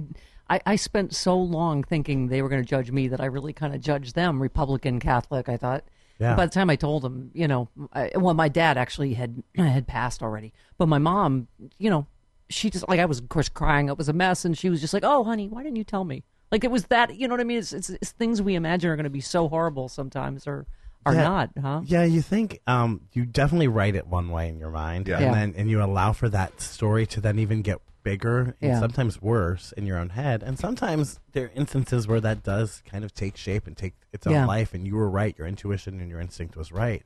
[0.49, 3.54] I, I spent so long thinking they were going to judge me that I really
[3.54, 5.47] kind of judged them, Republican, Catholic.
[5.47, 5.84] I thought.
[6.19, 6.36] Yeah.
[6.36, 9.88] By the time I told him, you know, I, well, my dad actually had had
[9.88, 12.08] passed already, but my mom, you know,
[12.49, 13.88] she just like I was of course crying.
[13.89, 16.03] It was a mess, and she was just like, "Oh, honey, why didn't you tell
[16.03, 17.60] me?" Like it was that, you know what I mean?
[17.60, 20.65] It's it's, it's things we imagine are going to be so horrible sometimes, or
[21.05, 21.23] are Yeah.
[21.23, 21.82] not, huh?
[21.86, 25.17] Yeah, you think um, you definitely write it one way in your mind, Yeah.
[25.17, 25.32] and Yeah.
[25.34, 28.79] then and you allow for that story to then even get bigger and Yeah.
[28.79, 30.43] sometimes worse in your own head.
[30.43, 34.25] And sometimes there are instances where that does kind of take shape and take its
[34.27, 34.45] own Yeah.
[34.45, 37.05] life, and you were right, your intuition and your instinct was right.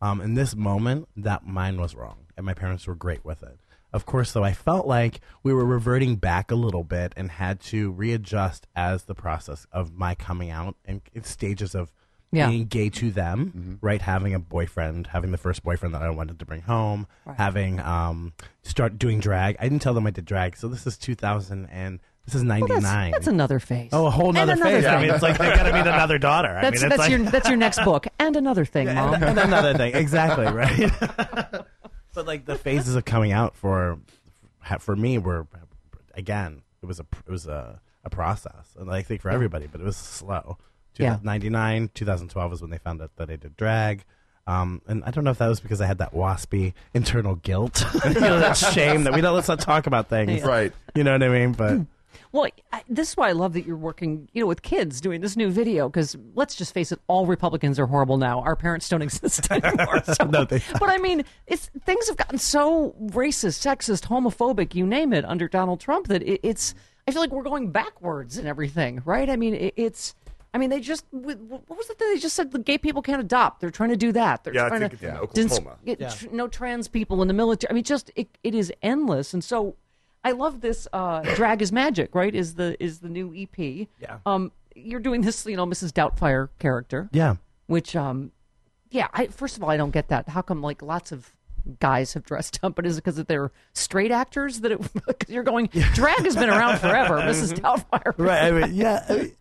[0.00, 3.60] Um, in this moment, that mine was wrong, and my parents were great with it.
[3.92, 7.60] Of course, though, I felt like we were reverting back a little bit and had
[7.60, 11.92] to readjust as the process of my coming out and stages of
[12.34, 12.48] Yeah.
[12.48, 14.00] being gay to them, right?
[14.00, 18.32] Having a boyfriend, having the first boyfriend that I wanted to bring home, having um,
[18.62, 19.56] start doing drag.
[19.60, 22.60] I didn't tell them I did drag, so this is 2000 and this is Well,
[22.60, 22.80] 99.
[23.10, 23.90] that's, that's another phase.
[23.92, 24.84] oh, a whole And nother another phase.
[24.86, 26.48] I mean, it's like they got to meet another daughter.
[26.56, 29.12] I That's mean, it's that's like, your that's your next book, and another thing, mom.
[29.14, 30.90] and, and another thing, exactly right.
[32.14, 33.98] but like the phases of coming out for
[34.78, 35.46] for me were
[36.14, 39.80] again it was a it was a, a process, and I think for everybody, but
[39.80, 40.58] it was slow.
[40.98, 41.18] Yeah.
[41.22, 44.04] 99, 2012 is when they found out that I did drag.
[44.46, 47.84] Um, and I don't know if that was because I had that waspy internal guilt,
[48.04, 50.72] you know, that shame that we don't let's not talk about things, Right.
[50.96, 51.52] You know what I mean?
[51.52, 51.80] But
[52.32, 55.20] Well, I, this is why I love that you're working, you know, with kids doing
[55.20, 55.88] this new video.
[55.88, 58.40] Because let's just face it, all Republicans are horrible now.
[58.40, 60.02] Our parents don't exist anymore.
[60.02, 64.86] So- No, they- but I mean, it's things have gotten so racist, sexist, homophobic, you
[64.86, 66.74] name it, under Donald Trump that it, it's.
[67.06, 69.28] I feel like we're going backwards and everything, right?
[69.28, 70.14] I mean, it, it's.
[70.54, 71.38] I mean, they just what
[71.68, 72.50] was it that they just said?
[72.52, 73.60] The gay people can't adopt.
[73.60, 74.44] They're trying to do that.
[74.44, 75.78] They're Yeah, I trying think to it's in Oklahoma.
[75.84, 77.70] get tr- no trans people in the military.
[77.70, 79.32] I mean, just it, it is endless.
[79.32, 79.76] And so
[80.24, 80.86] I love this.
[80.92, 82.34] Uh, Drag is magic, right?
[82.34, 83.88] Is the is the new EP?
[84.00, 84.18] Yeah.
[84.26, 85.90] Um, you're doing this, you know, Mrs.
[85.90, 87.36] Doubtfire character, yeah,
[87.66, 88.30] which um,
[88.90, 89.08] yeah.
[89.14, 90.28] I first of all, I don't get that.
[90.28, 91.32] How come like lots of
[91.80, 95.42] guys have dressed up, but is it because they're straight actors that it, 'cause you're
[95.44, 95.66] going?
[95.94, 97.52] Drag has been around forever, Mrs.
[97.58, 98.12] Doubtfire.
[98.18, 98.42] right.
[98.44, 99.04] I mean, yeah.
[99.08, 99.32] I mean,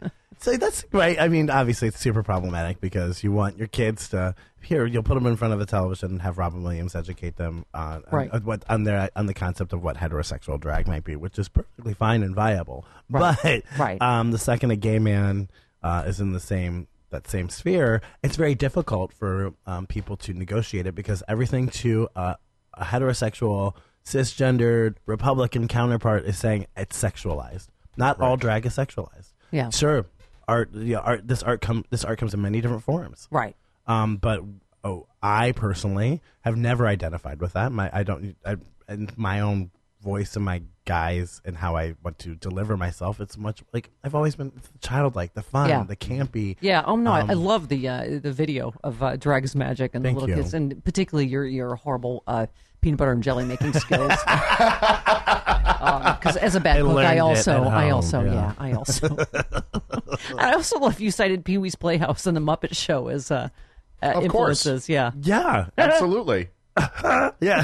[0.41, 1.19] so that's right.
[1.19, 4.85] I mean, obviously, it's super problematic because you want your kids to here.
[4.85, 8.03] You'll put them in front of a television and have Robin Williams educate them on,
[8.11, 8.29] Right.
[8.31, 11.47] on what on their on the concept of what heterosexual drag might be, which is
[11.47, 12.85] perfectly fine and viable.
[13.09, 13.63] Right.
[13.77, 14.01] But Right.
[14.01, 15.49] um, the second a gay man
[15.83, 20.33] uh, is in the same that same sphere, it's very difficult for um, people to
[20.33, 22.35] negotiate it because everything to uh,
[22.75, 23.75] a heterosexual
[24.05, 27.67] cisgendered Republican counterpart is saying it's sexualized.
[27.97, 29.33] Not all drag is sexualized.
[29.51, 29.69] Yeah.
[29.69, 30.05] Sure,
[30.51, 30.69] art.
[30.73, 31.27] Yeah, art.
[31.27, 31.85] This art come.
[31.89, 33.27] This art comes in many different forms.
[33.31, 33.55] Right.
[33.87, 34.41] Um, but
[34.83, 37.71] oh, I personally have never identified with that.
[37.71, 42.17] My I don't I, and my own voice and my guys and how I want
[42.19, 43.19] to deliver myself.
[43.21, 45.83] It's much like I've always been childlike, the fun, Yeah.
[45.83, 46.57] the campy.
[46.59, 46.81] Yeah.
[46.85, 50.03] Oh no, I, I Um, love the uh, the video of uh, Drags Magic and
[50.03, 50.35] the little you.
[50.35, 52.47] kids, and particularly your your horrible uh,
[52.81, 54.13] peanut butter and jelly making skills.
[56.19, 58.33] Because as a bad I cook, I also, at I also, yeah.
[58.33, 58.53] yeah.
[58.57, 59.07] I also,
[60.37, 63.49] I also love you cited Pee Wee's Playhouse and the Muppet Show as uh,
[64.03, 64.65] uh, Of course.
[64.65, 64.89] influences.
[64.89, 65.11] Yeah.
[65.21, 65.67] Yeah.
[65.77, 66.49] Absolutely.
[67.41, 67.63] yeah.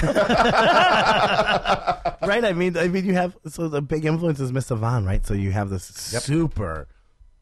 [2.22, 2.44] right.
[2.46, 5.26] I mean, I mean, you have so the big influence is Miss Savant, right?
[5.26, 6.88] So you have this super,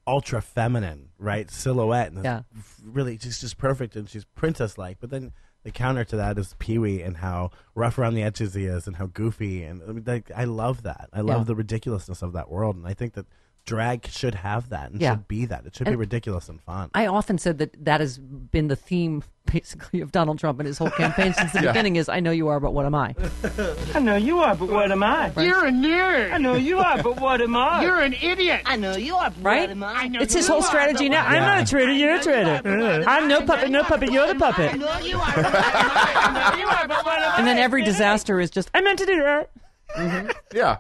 [0.07, 2.41] ultra feminine, right silhouette, and Yeah.
[2.83, 4.97] really just just perfect, and she's princess like.
[4.99, 5.31] But then
[5.65, 8.85] the counter to that is Pee Wee and how rough around the edges he is,
[8.87, 11.09] and how goofy, and I mean, like, I love that.
[11.11, 11.43] I love Yeah.
[11.45, 13.25] the ridiculousness of that world, and I think that
[13.65, 15.11] drag should have that and Yeah.
[15.13, 15.65] should be that.
[15.65, 16.89] It should be ridiculous and fun.
[16.93, 20.77] I often said that that has been the theme, basically, of Donald Trump and his
[20.77, 21.71] whole campaign since the Yeah.
[21.71, 21.95] beginning.
[21.95, 23.15] Is I know you are, but what am I?
[23.95, 25.31] I know you are, but what am I?
[25.37, 26.31] You're a nerd.
[26.33, 27.81] I know you are, but what am I?
[27.83, 28.61] You're an idiot.
[28.65, 29.61] I know you are, but Right?
[29.61, 29.93] what am I?
[29.93, 31.25] I know It's his whole are, strategy now.
[31.25, 31.61] I'm am not I?
[31.61, 31.91] a traitor.
[31.91, 32.61] You're a traitor.
[33.07, 33.71] I'm no puppet.
[33.71, 34.11] No puppet.
[34.11, 34.73] You're the puppet.
[34.73, 36.13] I know you are, but what am I?
[36.15, 37.37] I know you are, but what am I?
[37.39, 40.35] And then every disaster is just I meant to do that.
[40.53, 40.77] Yeah.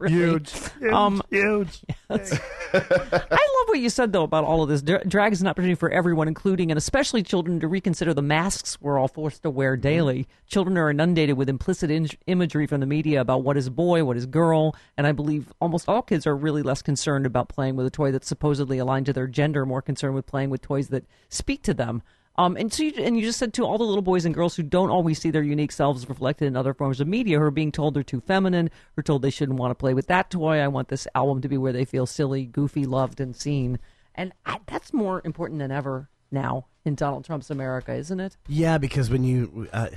[0.00, 0.14] Really.
[0.14, 0.52] Huge.
[0.92, 1.80] Um, huge.
[2.08, 2.40] Yes.
[2.72, 4.80] I love what you said though about all of this.
[4.82, 8.98] Drag is an opportunity for everyone, including and especially children, to reconsider the masks we're
[8.98, 10.26] all forced to wear daily.
[10.46, 14.16] Children are inundated with implicit in- imagery from the media about what is boy, what
[14.16, 17.84] is girl, and I believe almost all kids are really less concerned about playing with
[17.86, 21.04] a toy that's supposedly aligned to their gender, more concerned with playing with toys that
[21.28, 22.02] speak to them.
[22.40, 24.56] Um, and so, you, and you just said to all the little boys and girls
[24.56, 27.50] who don't always see their unique selves reflected in other forms of media, who are
[27.50, 30.30] being told they're too feminine, who are told they shouldn't want to play with that
[30.30, 30.58] toy.
[30.58, 33.78] I want this album to be where they feel silly, goofy, loved, and seen.
[34.14, 38.38] And I, that's more important than ever now in Donald Trump's America, isn't it?
[38.48, 39.88] Yeah, because when you uh,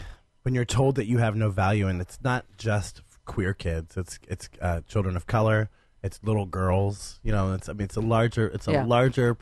[0.41, 4.19] when you're told that you have no value, and it's not just queer kids, it's
[4.27, 5.69] it's uh, children of color,
[6.03, 7.21] it's little girls.
[7.23, 8.85] You know, it's I mean, it's a larger it's a Yeah.
[8.85, 9.37] larger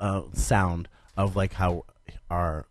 [0.00, 1.84] uh, sound of like how
[2.30, 2.66] our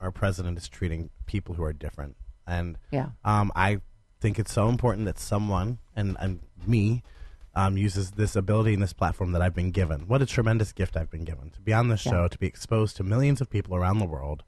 [0.00, 3.10] our president is treating people who are different, and Yeah.
[3.24, 3.80] um, I
[4.20, 7.02] think it's so important that someone and and me.
[7.54, 10.02] Um, uses this ability and this platform that I've been given.
[10.06, 12.12] What a tremendous gift I've been given to be on this Yeah.
[12.12, 14.44] show, to be exposed to millions of people around the world,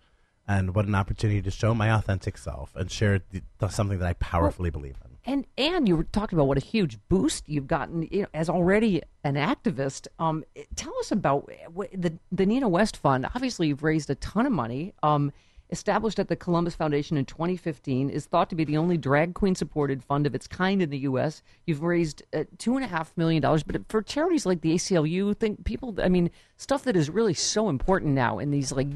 [0.46, 3.22] and what an opportunity to show my authentic self and share
[3.58, 5.09] the, something that I powerfully believe in.
[5.24, 8.48] And and you were talking about what a huge boost you've gotten you know, as
[8.48, 10.06] already an activist.
[10.18, 10.44] Um,
[10.76, 11.50] tell us about
[11.92, 13.26] the the Nina West Fund.
[13.35, 14.94] Obviously, you've raised a ton of money.
[15.02, 15.33] Um,
[15.70, 19.54] established at the Columbus Foundation in 2015, is thought to be the only drag queen
[19.54, 21.42] supported fund of its kind in the U.S.
[21.66, 25.37] You've raised uh, two and a half million dollars, but for charities like the ACLU,
[25.37, 25.94] think people.
[26.02, 28.88] I mean, stuff that is really so important now in these like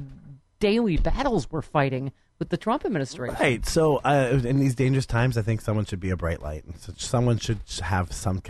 [0.59, 3.37] daily battles we're fighting with the Trump administration.
[3.41, 3.65] Right.
[3.67, 6.65] So, uh, in these dangerous times, I think someone should be a bright light.
[6.79, 8.43] So someone should have some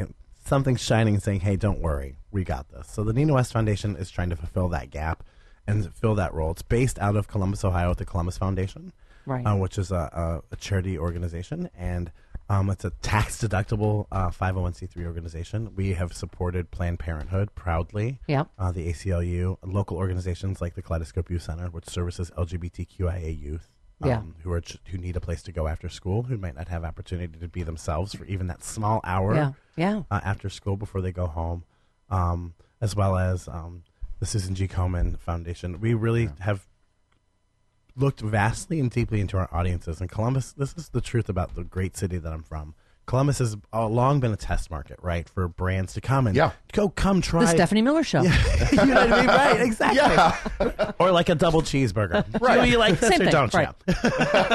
[0.44, 4.11] something shining, saying, "Hey, don't worry, we got this." So, the Nina West Foundation is
[4.11, 5.23] trying to fulfill that gap
[5.66, 6.51] and fill that role.
[6.51, 8.92] It's based out of Columbus, Ohio, at the Columbus Foundation,
[9.27, 9.44] Right.
[9.47, 12.12] uh, which is a, a, a charity organization, and
[12.51, 15.75] um, it's a tax deductible uh, 501c3 organization.
[15.75, 18.20] We have supported Planned Parenthood proudly.
[18.27, 18.49] Yep.
[18.59, 23.70] Uh, the ACLU, local organizations like the Kaleidoscope Youth Center, which services LGBTQIA youth
[24.03, 24.19] Yeah.
[24.19, 26.85] um, who are who need a place to go after school, who might not have
[26.85, 30.03] opportunity to be themselves for even that small hour Yeah, yeah.
[30.11, 31.65] Uh, after school before they go home,
[32.11, 33.85] um, as well as um,
[34.19, 34.67] the Susan G.
[34.67, 35.81] Komen Foundation.
[35.81, 36.67] We really have
[37.97, 40.01] looked vastly and deeply into our audiences.
[40.01, 42.75] And Columbus, this is the truth about the great city that I'm from.
[43.07, 46.53] Columbus has uh, long been a test market, right, for brands to come and Yeah.
[46.73, 48.23] go, come try The Stephanie Miller Show.
[48.23, 49.27] you know what I mean?
[49.29, 49.99] Right, exactly.
[49.99, 50.93] Yeah.
[50.99, 52.25] Or like a double cheeseburger.
[52.40, 52.64] Right.
[52.64, 53.69] Do you like this Same or thing, don't right.
[53.87, 53.95] you?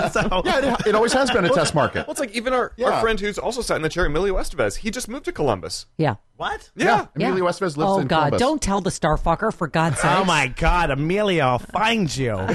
[0.09, 2.07] so, Yeah, it, it always has been a test market.
[2.07, 2.89] Well, it's like even our, Yeah.
[2.91, 5.85] our friend who's also sat in the chair, Emilio Estevez, he just moved to Columbus.
[5.97, 6.15] Yeah.
[6.37, 6.69] what?
[6.75, 7.07] Yeah.
[7.15, 7.83] Emilio Estevez lives in.
[7.83, 8.17] oh in God!
[8.19, 8.39] Columbus.
[8.39, 10.11] Don't tell the starfucker for God's sake.
[10.11, 12.31] Oh my God, Emilio, I'll find you.
[12.35, 12.53] Do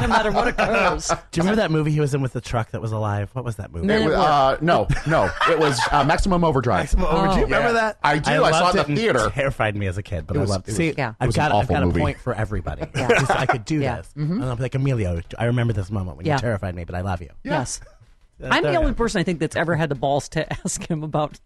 [0.00, 1.08] no matter what occurs.
[1.08, 3.30] Do you remember that movie he was in with the truck that was alive?
[3.32, 3.92] What was that movie?
[3.92, 5.30] It was- uh, no, no.
[5.48, 6.80] It was uh, Maximum Overdrive.
[6.80, 7.32] Maximum Overdrive.
[7.34, 7.72] Do you remember Yeah.
[7.72, 7.98] that?
[8.02, 8.44] I do.
[8.44, 9.30] I saw loved it in the and theater.
[9.34, 10.68] Terrified me as a kid, but It I was- loved.
[10.68, 11.10] it See, was- Yeah.
[11.10, 12.00] it I've was an got I've awful got movie.
[12.00, 12.82] a point for everybody.
[12.94, 13.08] Yeah.
[13.08, 13.96] Just- I could do Yeah.
[13.96, 15.20] this, and I'll be like Emilio.
[15.38, 16.34] I remember this moment when Yeah.
[16.34, 17.30] you terrified me, but I love you.
[17.42, 17.80] Yes.
[18.42, 21.02] I'm the only you person I think that's ever had the balls to ask him
[21.04, 21.38] about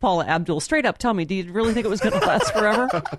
[0.00, 0.60] Paula Abdul.
[0.60, 2.88] Straight up, tell me, do you really think it was going to last forever?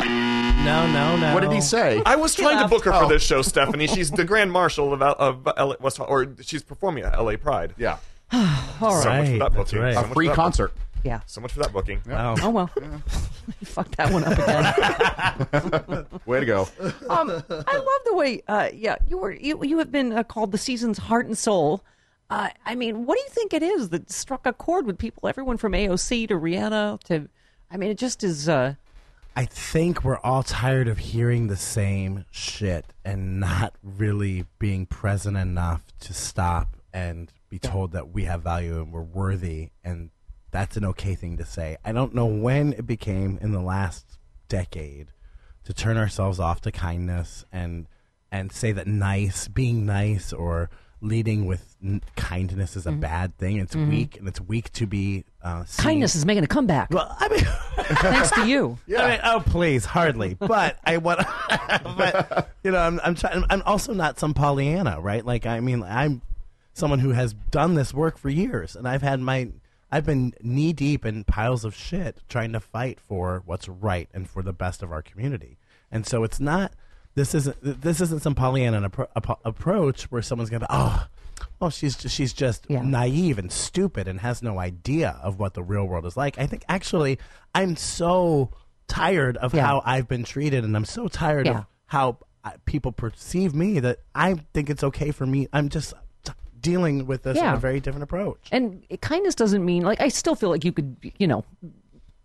[0.00, 1.34] No, no, no.
[1.34, 2.02] What did he say?
[2.06, 2.70] I was trying to laughed.
[2.70, 3.08] book her for Oh.
[3.08, 3.86] this show, Stephanie.
[3.86, 7.74] She's the Grand Marshal of, L- of LA, West, or she's performing at LA Pride.
[7.76, 7.98] Yeah,
[8.32, 8.40] All
[8.80, 9.78] So much for Right, that that's booking.
[9.80, 9.94] right.
[9.94, 10.72] So a much free for that concert.
[11.04, 11.20] Yeah.
[11.26, 12.00] So much for that booking.
[12.10, 16.06] Oh well, you fucked that one up again.
[16.26, 16.68] Way to go.
[17.10, 20.50] um, I love the way, uh, yeah, you were you you have been uh, called
[20.52, 21.82] the season's heart and soul.
[22.30, 25.28] Uh, I mean, what do you think it is that struck a chord with people?
[25.28, 27.28] Everyone from AOC to Rihanna to,
[27.70, 28.48] I mean, it just is.
[28.48, 28.74] Uh,
[29.36, 35.36] I think we're all tired of hearing the same shit and not really being present
[35.36, 40.10] enough to stop and be told that we have value and we're worthy and
[40.50, 41.76] that's an okay thing to say.
[41.84, 45.08] I don't know when it became in the last decade
[45.64, 47.86] to turn ourselves off to kindness and
[48.32, 50.68] and say that nice, being nice or
[51.00, 53.58] leading with n- kindness is a bad thing.
[53.58, 53.88] It's Mhm.
[53.88, 56.90] weak and it's weak to be uh, kindness is making a comeback.
[56.90, 57.44] Well, I mean,
[57.98, 58.78] thanks to you.
[58.98, 60.34] I mean, oh please, hardly.
[60.34, 61.20] But I want,
[61.98, 63.44] but you know, I'm I'm trying.
[63.50, 65.24] I'm also not some Pollyanna, right?
[65.24, 66.20] Like, I mean, I'm
[66.74, 69.48] someone who has done this work for years, and I've had my,
[69.90, 74.28] I've been knee deep in piles of shit trying to fight for what's right and
[74.28, 75.56] for the best of our community.
[75.90, 76.72] And so it's not.
[77.14, 77.56] This isn't.
[77.62, 80.66] This isn't some Pollyanna appro- appro- approach where someone's gonna.
[80.68, 81.06] Oh,
[81.60, 85.62] oh, she's just, she's just naive and stupid and has no idea of what the
[85.62, 86.38] real world is like.
[86.40, 87.20] I think actually,
[87.54, 88.50] I'm so
[88.88, 89.64] tired of Yeah.
[89.64, 91.58] how I've been treated, and I'm so tired Yeah.
[91.58, 95.46] of how uh, people perceive me that I think it's okay for me.
[95.52, 95.94] I'm just
[96.64, 98.48] dealing with this in a very different approach.
[98.50, 101.44] And it kindness doesn't mean like I still feel like you could, you know,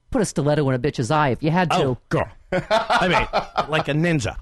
[0.10, 1.78] put a stiletto in a bitch's eye if you had to.
[1.78, 2.28] Oh, girl.
[2.52, 3.28] I mean,
[3.70, 4.36] like a ninja.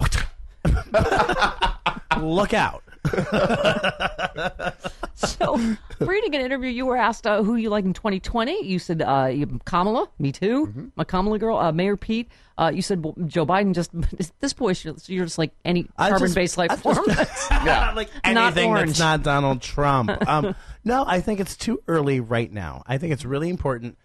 [2.22, 2.84] Look out.
[5.18, 5.56] so,
[6.00, 8.66] reading an interview, you were asked uh, who you like in 2020.
[8.66, 9.30] You said uh,
[9.66, 10.86] Kamala, me too, Mm-hmm.
[10.96, 11.58] my Kamala girl.
[11.58, 13.74] Uh, Mayor Pete, uh, you said well, Joe Biden.
[13.74, 16.98] Just at this point, you're you're just like any carbon-based life I form.
[17.08, 18.90] just- like Not anything orange.
[18.92, 20.12] that's not Donald Trump.
[20.28, 22.84] Um, no, I think it's too early right now.
[22.86, 23.98] I think it's really important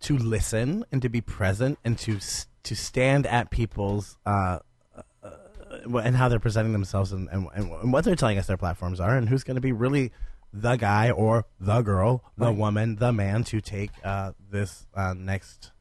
[0.00, 2.18] to listen and to be present and to
[2.64, 4.58] to stand at people's uh,
[5.22, 8.98] uh, and how they're presenting themselves and, and, and what they're telling us their platforms
[9.00, 10.10] are and who's going to be really
[10.52, 12.56] the guy or the girl, the Right.
[12.56, 15.72] woman, the man to take uh, this uh, next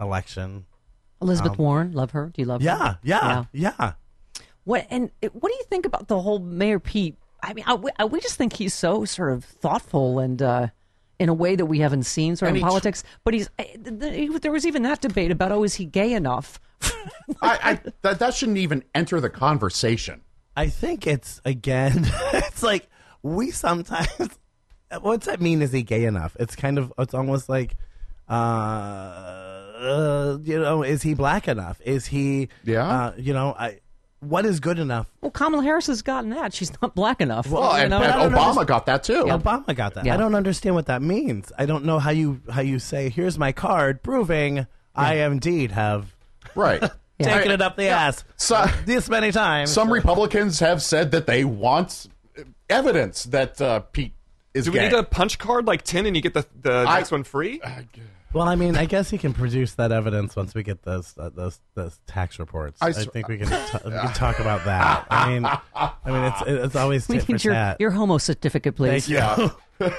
[0.00, 0.66] election.
[1.22, 2.30] Elizabeth Um, Warren, love her.
[2.32, 2.98] Do you love Yeah, her?
[3.02, 3.72] yeah, yeah.
[3.78, 3.92] Yeah.
[4.64, 7.16] What and it- what do you think about the whole Mayor Pete?
[7.42, 10.68] I mean, I, we, I- we just think he's so sort of thoughtful and uh,
[11.18, 13.04] in a way that we haven't seen sort of And in he tr- politics.
[13.24, 16.12] But he's eh, th- th- there was even that debate about oh, is he gay
[16.12, 16.60] enough?
[17.42, 20.22] I, I that that shouldn't even enter the conversation.
[20.56, 22.06] I think it's again.
[22.32, 22.88] it's like
[23.22, 24.08] we sometimes.
[25.00, 25.62] What's that mean?
[25.62, 26.36] Is he gay enough?
[26.40, 26.92] It's kind of.
[26.98, 27.76] It's almost like,
[28.28, 31.80] uh, uh you know, is he black enough?
[31.84, 32.48] Is he?
[32.64, 32.86] Yeah.
[32.88, 33.80] Uh, you know, I.
[34.22, 35.10] What is good enough?
[35.22, 36.52] Well, Kamala Harris has gotten that.
[36.52, 37.48] She's not black enough.
[37.48, 38.02] Well, and, You know?
[38.02, 39.24] and I Obama understand- got that too.
[39.24, 40.04] Obama got that.
[40.04, 40.12] Yeah.
[40.12, 41.50] I don't understand what that means.
[41.56, 46.14] I don't know how you how you say, "Here's my card proving I indeed have
[46.54, 46.82] Right.
[47.22, 51.46] taken it up the ass So, this many times." some Republicans have said that they
[51.46, 52.06] want
[52.70, 54.14] evidence that uh, Pete
[54.54, 54.88] is Do we gay.
[54.88, 57.60] need a punch card like 10 and you get the, the I- next one free?
[58.32, 61.30] Well, I mean, I guess he can produce that evidence once we get those uh,
[61.34, 62.80] those those tax reports.
[62.80, 65.04] I think we can t- we can talk about that.
[65.10, 67.78] I mean, I mean, it's it's always we need your tat.
[67.80, 69.08] your homo certificate, please.
[69.08, 69.90] Thank you.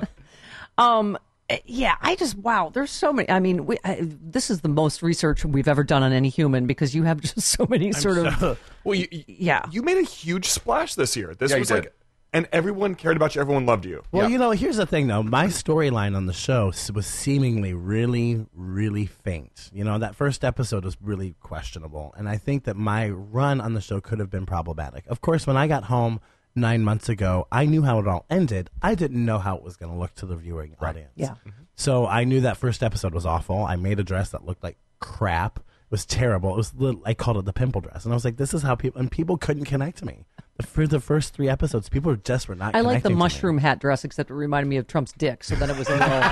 [0.78, 1.18] Um.
[1.50, 2.70] Eh, Yeah, I just wow.
[2.72, 3.28] There's so many.
[3.30, 6.66] I mean, we, I, this is the most research we've ever done on any human
[6.66, 8.58] because you have just so many sort of.
[8.84, 9.64] Well, you, you- Yeah.
[9.70, 11.34] you made a huge splash this year.
[11.34, 11.74] This Yeah, you was did.
[11.74, 11.92] like,
[12.32, 13.40] and everyone cared about you.
[13.40, 14.04] Everyone loved you.
[14.12, 15.20] Well, you know, here's the thing, though.
[15.24, 19.68] My storyline on the show was seemingly really, really faint.
[19.72, 23.74] You know, that first episode was really questionable, and I think that my run on
[23.74, 25.04] the show could have been problematic.
[25.08, 26.20] Of course, when I got home
[26.54, 28.70] nine months ago, I knew how it all ended.
[28.82, 31.12] I didn't know how it was going to look to the viewing audience.
[31.16, 31.34] Yeah.
[31.74, 33.64] So I knew that first episode was awful.
[33.64, 35.58] I made a dress that looked like crap.
[35.58, 36.50] It was terrible.
[36.52, 38.62] It was little, I called it the pimple dress, and I was like, "This is
[38.62, 40.24] how people." And people couldn't connect to me.
[40.62, 42.76] For the first three episodes, people just were not.
[42.76, 43.18] I like the connecting me.
[43.18, 45.42] mushroom hat dress, except it reminded me of Trump's dick.
[45.42, 46.08] So then it was a little.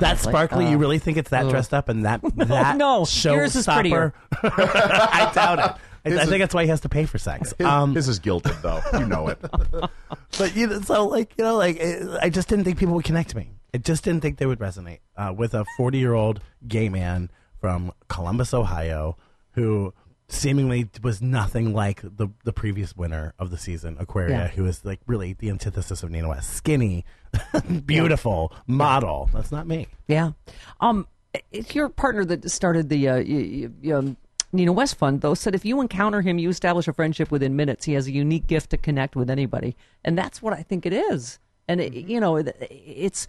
[0.00, 1.50] That Like, sparkly, uh, you really think it's that ugh.
[1.50, 4.14] dressed up and that that no, show yours is prettier.
[4.42, 5.82] I doubt it.
[6.04, 7.52] I, I think that's why he has to pay for sex.
[7.58, 8.80] His, Um, his is gilded, though.
[8.92, 9.38] You know it.
[10.38, 13.04] but you know, so like you know, like eh, I just didn't think people would
[13.04, 13.50] connect to me.
[13.74, 18.52] I just didn't think they would resonate uh, with a forty-year-old gay man from Columbus,
[18.54, 19.16] Ohio,
[19.52, 19.92] who
[20.28, 24.48] seemingly was nothing like the the previous winner of the season, Aquaria, Yeah.
[24.48, 27.04] who is like really the antithesis of Nina West, skinny,
[27.86, 29.28] beautiful model.
[29.32, 29.86] That's not me.
[30.06, 30.32] Yeah.
[30.80, 31.06] Um,
[31.52, 34.16] it's your partner that started the uh, y- y- um,
[34.52, 37.84] Nina West Fund, though, said if you encounter him, you establish a friendship within minutes.
[37.84, 40.92] He has a unique gift to connect with anybody, and that's what I think it
[40.92, 41.38] is.
[41.68, 43.28] And it, you know, it, it's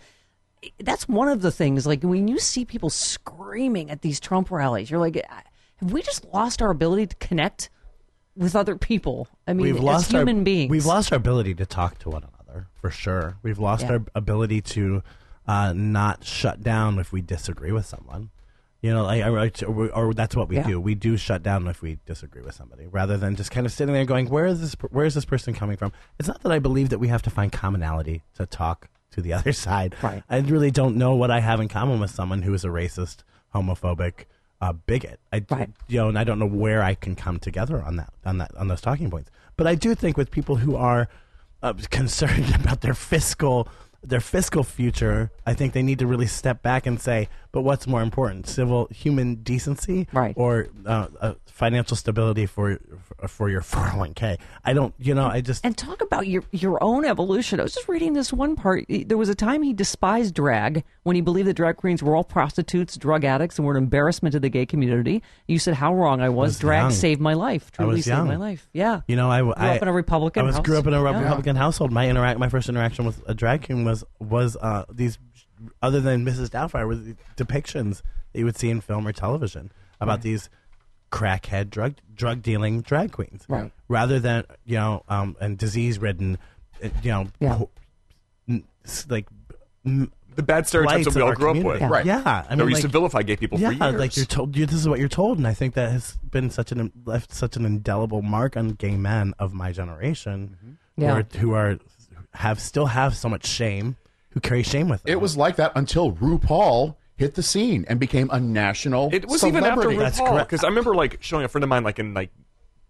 [0.80, 1.86] that's one of the things.
[1.86, 5.16] Like when you see people screaming at these Trump rallies, you're like,
[5.78, 7.70] have we just lost our ability to connect
[8.36, 9.28] with other people?
[9.48, 10.70] I mean, we've as lost human our, beings.
[10.72, 13.38] We've lost our ability to talk to one another for sure.
[13.44, 13.94] We've lost Yeah.
[13.94, 15.04] our ability to
[15.48, 18.30] uh, not shut down if we disagree with someone.
[18.82, 20.66] You know, like, or, or, or that's what we Yeah.
[20.68, 20.80] do.
[20.80, 23.94] We do shut down if we disagree with somebody, rather than just kind of sitting
[23.94, 24.74] there going, "Where is this?
[24.90, 27.30] Where is this person coming from?" It's not that I believe that we have to
[27.30, 29.96] find commonality to talk to the other side.
[30.02, 30.24] Right.
[30.30, 33.18] I really don't know what I have in common with someone who is a racist,
[33.54, 34.26] homophobic,
[34.62, 35.20] uh, bigot.
[35.32, 35.46] I,
[35.88, 38.56] you know, and I don't know where I can come together on that, on that,
[38.56, 39.30] on those talking points.
[39.58, 41.08] But I do think with people who are
[41.62, 43.68] uh, concerned about their fiscal,
[44.04, 47.88] their fiscal future, I think they need to really step back and say, "But what's
[47.88, 50.34] more important, civil, human decency, right.
[50.38, 52.80] or uh, uh, financial stability for
[53.28, 57.06] for your 401k?" I don't, you know, I just and talk about your your own
[57.06, 57.60] evolution.
[57.60, 58.86] I was just reading this one part.
[58.90, 62.24] There was a time he despised drag when he believed that drag queens were all
[62.24, 65.24] prostitutes, drug addicts, and were an embarrassment to the gay community.
[65.48, 66.42] You said how wrong I was.
[66.52, 66.92] was drag young.
[66.92, 67.72] saved my life.
[67.80, 68.28] I Truly saved young.
[68.28, 68.70] my life.
[68.74, 69.02] Yeah.
[69.08, 70.66] You know, I Grew I up in a Republican I was house.
[70.66, 71.20] grew up in a Yeah.
[71.20, 71.92] Republican household.
[71.92, 75.18] My interact, my first interaction with a drag queen was was uh, these,
[75.82, 76.50] other than Mrs.
[76.50, 78.02] Doubtfire, was the depictions
[78.34, 80.22] that you would see in film or television about Right.
[80.24, 80.50] these
[81.12, 83.72] crackhead drug drug dealing drag queens, Right.
[83.88, 86.38] Rather than you know, um, and disease ridden,
[87.04, 87.56] you know, Yeah.
[87.58, 87.70] po-
[88.48, 89.28] n- s- like.
[89.86, 91.84] m- The bad stereotypes plights that we of all our grew up community.
[91.84, 91.92] with.
[91.92, 92.06] Right.
[92.06, 94.00] Yeah, I That mean, we used to like- vilify gay people for yeah, years.
[94.00, 94.56] like you're told.
[94.56, 97.34] You, this is what you're told, and I think that has been such an left
[97.34, 101.16] such an indelible mark on gay men of my generation, Yeah.
[101.16, 101.80] who, are, who are
[102.36, 103.98] have still have so much shame,
[104.32, 105.12] who carry shame with them.
[105.12, 109.14] It was like that until RuPaul hit the scene and became a national.
[109.14, 110.20] It was even after celebrity.
[110.22, 112.32] RuPaul because I remember like showing a friend of mine like in like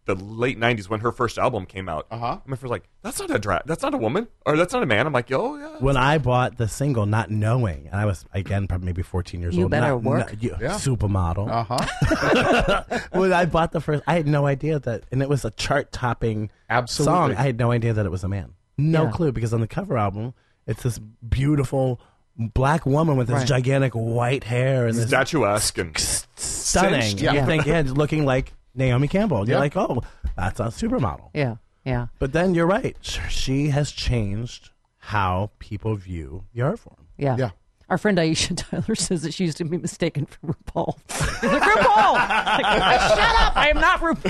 [0.05, 2.07] the late '90s when her first album came out.
[2.09, 2.37] Uh huh.
[2.47, 4.85] My friend's like, "That's not a dra- That's not a woman, or that's not a
[4.87, 8.25] man." I'm like, "Yo, yeah." when I bought the single, not knowing, and I was
[8.33, 9.71] again probably maybe 14 years You old.
[9.71, 10.31] better not, work.
[10.33, 10.69] not- you- Yeah.
[10.73, 11.47] supermodel.
[11.49, 12.99] Uh huh.
[13.11, 16.49] when I bought the first, I had no idea that, and it was a chart-topping
[16.69, 17.13] Absolutely.
[17.13, 17.31] song.
[17.35, 18.53] I had no idea that it was a man.
[18.79, 19.11] No Yeah.
[19.11, 20.33] clue because on the cover album,
[20.67, 21.99] it's this beautiful
[22.37, 23.47] black woman with this Right.
[23.47, 25.97] gigantic white hair and this Statuesque and
[26.35, 27.01] stunning.
[27.01, 27.21] cinched.
[27.21, 29.47] You think, yeah, looking like Naomi Campbell.
[29.47, 29.59] You're Yeah.
[29.59, 30.01] like, oh,
[30.35, 31.29] that's a supermodel.
[31.33, 31.55] Yeah.
[31.85, 32.07] Yeah.
[32.19, 32.95] But then you're right.
[33.29, 37.07] She has changed how people view the art form.
[37.17, 37.35] Yeah.
[37.37, 37.49] Yeah.
[37.91, 40.97] Our friend Aisha Tyler says that she used to be mistaken for RuPaul.
[41.41, 42.13] She's like, RuPaul!
[42.13, 43.57] Like, Shut up!
[43.57, 44.21] I am not RuPaul.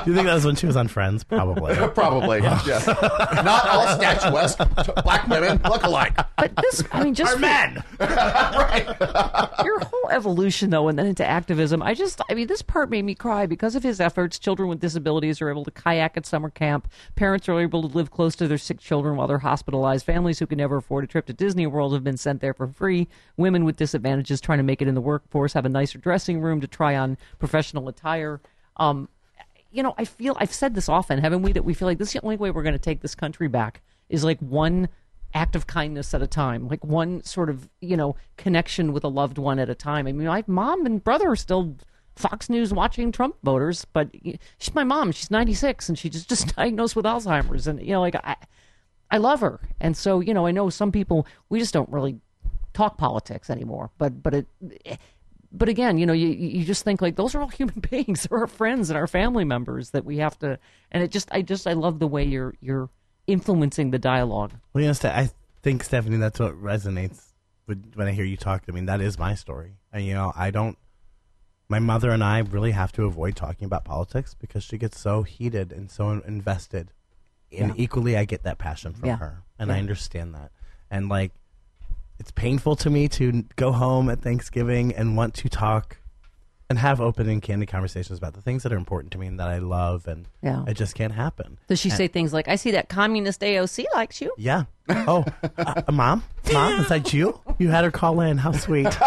[0.04, 1.24] Do you think that was when she was on Friends?
[1.24, 1.74] Probably.
[1.94, 2.40] Probably.
[2.40, 2.82] yeah.
[3.42, 4.58] Not all statuesque
[5.02, 6.14] black women look alike.
[6.36, 7.82] But this, I mean, just Are men.
[7.98, 8.86] Right.
[9.64, 13.04] Your whole evolution though and then into activism i just i mean this part made
[13.04, 16.50] me cry because of his efforts children with disabilities are able to kayak at summer
[16.50, 20.38] camp parents are able to live close to their sick children while they're hospitalized families
[20.38, 23.08] who can never afford a trip to disney world have been sent there for free
[23.36, 26.60] women with disadvantages trying to make it in the workforce have a nicer dressing room
[26.60, 28.40] to try on professional attire
[28.76, 29.08] um,
[29.70, 32.08] you know i feel i've said this often haven't we that we feel like this
[32.08, 34.88] is the only way we're going to take this country back is like one
[35.34, 39.08] act of kindness at a time, like one sort of, you know, connection with a
[39.08, 40.06] loved one at a time.
[40.06, 41.76] I mean, my mom and brother are still
[42.16, 44.10] Fox News watching Trump voters, but
[44.58, 45.12] she's my mom.
[45.12, 47.66] She's 96 and she just, just diagnosed with Alzheimer's.
[47.66, 48.36] And, you know, like, I,
[49.10, 49.60] I love her.
[49.80, 52.20] And so, you know, I know some people, we just don't really
[52.72, 54.46] talk politics anymore, but, but it,
[55.52, 58.24] but again, you know, you you just think like those are all human beings.
[58.24, 60.58] They're our friends and our family members that we have to.
[60.92, 62.88] And it just, I just, I love the way you're you're
[63.26, 64.52] influencing the dialogue.
[64.72, 65.30] Well, you know, I
[65.62, 67.32] think Stephanie, that's what resonates
[67.66, 68.64] with, when I hear you talk.
[68.68, 70.76] I mean, that is my story, and you know, I don't.
[71.68, 75.22] My mother and I really have to avoid talking about politics because she gets so
[75.22, 76.90] heated and so invested.
[77.56, 77.82] And Yeah.
[77.82, 79.16] equally, I get that passion from Yeah.
[79.16, 80.50] her, and I understand that.
[80.90, 81.32] And like,
[82.18, 85.96] it's painful to me to go home at Thanksgiving and want to talk
[86.68, 89.40] and have open and candid conversations about the things that are important to me and
[89.40, 90.62] that I love, and Yeah.
[90.68, 91.58] it just can't happen.
[91.66, 94.32] Does she And- say things like, "I see that communist AOC likes you"?
[94.38, 94.64] yeah.
[94.88, 95.24] Oh,
[95.58, 96.22] uh, mom,
[96.52, 97.40] mom, is that you?
[97.58, 98.38] You had her call in.
[98.38, 98.84] How sweet.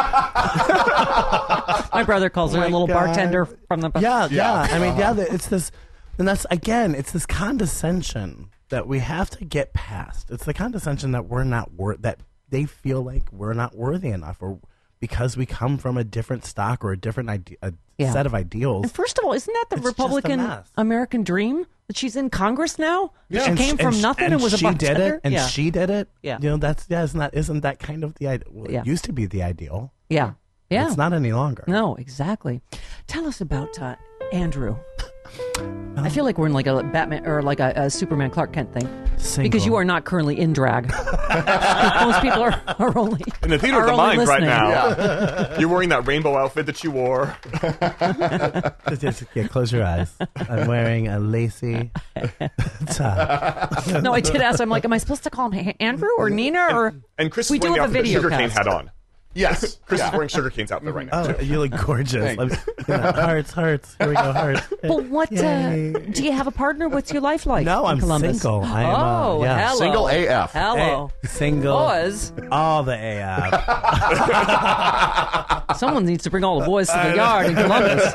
[1.94, 2.94] My brother calls her Oh a little God.
[3.06, 4.68] bartender from the Yeah, yeah.
[4.72, 5.14] I mean, yeah.
[5.14, 5.72] the- It's this,
[6.18, 10.30] and that's again, it's this condescension that we have to get past.
[10.32, 12.02] It's the condescension that we're not worth.
[12.02, 14.60] That they feel like we're not worthy enough, or
[15.00, 18.12] because we come from a different stock or a different ide- a Yeah.
[18.14, 18.84] set of ideals.
[18.84, 20.40] And first of all, isn't that the It's Republican.
[20.78, 23.12] American dream that she's in Congress now?
[23.30, 25.48] That She And came sh- from nothing and, was a she did it, and yeah.
[25.48, 26.08] she did it.
[26.22, 26.38] Yeah.
[26.42, 27.04] you know that's yeah.
[27.04, 28.48] Isn't that isn't that kind of the ideal?
[28.52, 28.82] Well, Yeah.
[28.82, 29.92] It used to be the ideal.
[30.10, 30.32] yeah,
[30.70, 30.88] yeah.
[30.88, 31.64] It's not any longer.
[31.68, 32.62] No, exactly.
[33.08, 33.96] Tell us about uh,
[34.32, 34.78] Andrew.
[35.96, 38.74] I feel like we're in like a Batman or like a, a Superman Clark Kent
[38.74, 38.90] thing.
[39.18, 39.44] Single.
[39.50, 40.90] Because you are not currently in drag.
[40.92, 44.50] Most people are, are only In the theater of the only mind right listening.
[44.50, 45.56] now.
[45.60, 47.38] You're wearing that rainbow outfit that you wore.
[48.90, 50.14] Just- just- yeah, close your eyes.
[50.36, 51.92] I'm wearing a lacy
[52.88, 53.88] top.
[54.02, 54.60] No, I did ask.
[54.60, 56.94] I'm like, am I supposed to call him Andrew or Nina or?
[57.18, 58.58] And Chris we do have a the outfit that video Sugarcane cast.
[58.58, 58.92] had on.
[59.36, 59.78] Yes.
[59.86, 60.08] Chris Yeah.
[60.08, 61.24] is wearing Sugarcane's outfit right now.
[61.24, 61.46] Oh, too.
[61.46, 62.38] you look gorgeous.
[62.38, 62.52] I'm-
[62.88, 63.96] yeah, hearts, hearts.
[63.98, 64.62] Here we go, hearts.
[64.84, 65.32] But what?
[65.38, 66.90] Uh, do you have a partner?
[66.90, 67.66] What's your life like?
[67.66, 68.42] No, I'm Columbus?
[68.42, 68.62] single.
[68.64, 69.68] I am, uh, oh, yeah.
[69.70, 69.80] hello.
[69.80, 70.52] Single AF.
[70.52, 71.12] Hello.
[71.24, 71.78] Eh, single.
[71.78, 72.34] Boys.
[72.52, 73.54] All the AF.
[75.78, 78.14] Someone needs to bring all the boys to the yard in Columbus.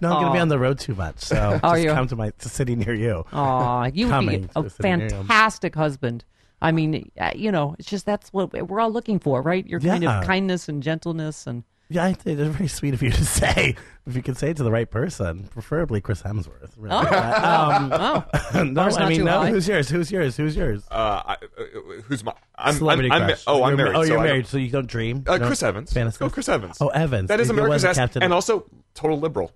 [0.00, 1.18] No, I'm going to be on the road too much.
[1.20, 1.90] So Are just you?
[1.92, 3.24] come to my to city near you.
[3.32, 5.10] Aw, you would be a the city near you.
[5.10, 6.24] fantastic husband.
[6.60, 9.66] I mean, uh, you know, it's just that's what we're all looking for, right?
[9.66, 10.20] Your kind Yeah.
[10.20, 13.76] of kindness and gentleness and Yeah, I think it's very sweet of you to say.
[14.06, 16.72] If you can say it to the right person, preferably Chris Hemsworth.
[16.76, 16.94] Really.
[16.96, 17.00] Oh.
[17.00, 17.90] um,
[18.54, 19.40] oh, no, Bar's I mean, no.
[19.40, 19.50] high.
[19.50, 19.88] Who's yours?
[19.88, 20.36] Who's yours?
[20.36, 20.82] Who's yours?
[20.90, 21.64] Uh, I, uh,
[22.04, 22.34] who's my?
[22.56, 23.44] I'm, Celebrity I'm, I'm, crush.
[23.46, 23.96] oh, I'm You're ma- married.
[23.96, 25.24] Oh, so you're I don't- married, so you don't dream.
[25.28, 25.92] Uh, You Chris Evans.
[25.92, 26.18] fantasize?
[26.18, 26.78] Go Chris Evans.
[26.80, 27.28] Oh, Evans.
[27.28, 28.22] That is He America's a ass, captain.
[28.22, 29.52] and also total liberal,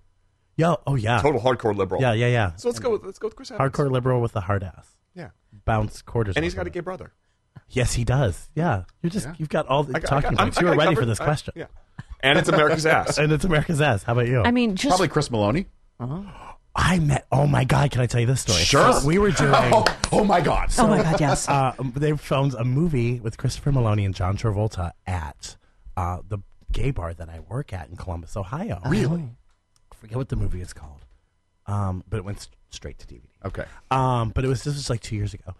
[0.57, 0.75] Yeah.
[0.87, 2.01] oh yeah, total hardcore liberal.
[2.01, 2.53] yeah, yeah, yeah.
[2.57, 2.91] So let's go.
[2.91, 3.73] With, let's go with Chris Evans.
[3.73, 4.97] Hardcore liberal with a hard ass.
[5.15, 5.31] Yeah,
[5.65, 6.37] Bounce quarters.
[6.37, 7.13] and he's got a gay brother.
[7.69, 8.51] Yes, he does.
[8.55, 9.35] Yeah, you're just Yeah.
[9.39, 10.59] you've got all the I got- I talking got- I'm- points.
[10.59, 11.03] I You were got ready covered.
[11.03, 11.55] for this I- question.
[11.57, 11.67] yeah,
[12.21, 13.19] and it's America's ass.
[13.19, 14.03] and it's America's ass.
[14.03, 14.43] How about you?
[14.43, 15.67] I mean, just Probably Chris Meloni.
[16.75, 17.27] I met.
[17.31, 17.91] Oh my God!
[17.91, 18.59] Can I tell you this story?
[18.63, 18.93] Sure.
[18.95, 19.53] So we were doing.
[19.55, 20.71] Oh, oh my God.
[20.79, 21.49] oh my god, yes.
[21.49, 25.57] uh, they filmed a movie with Christopher Meloni and John Travolta at
[25.97, 26.39] uh, the
[26.71, 28.81] gay bar that I work at in Columbus, Ohio.
[28.87, 29.31] Really?
[29.91, 31.05] I forget what the movie is called,
[31.73, 33.23] um, but it went st- straight to DVD.
[33.45, 33.64] Okay.
[33.91, 35.55] Um, but it was this was like two years ago,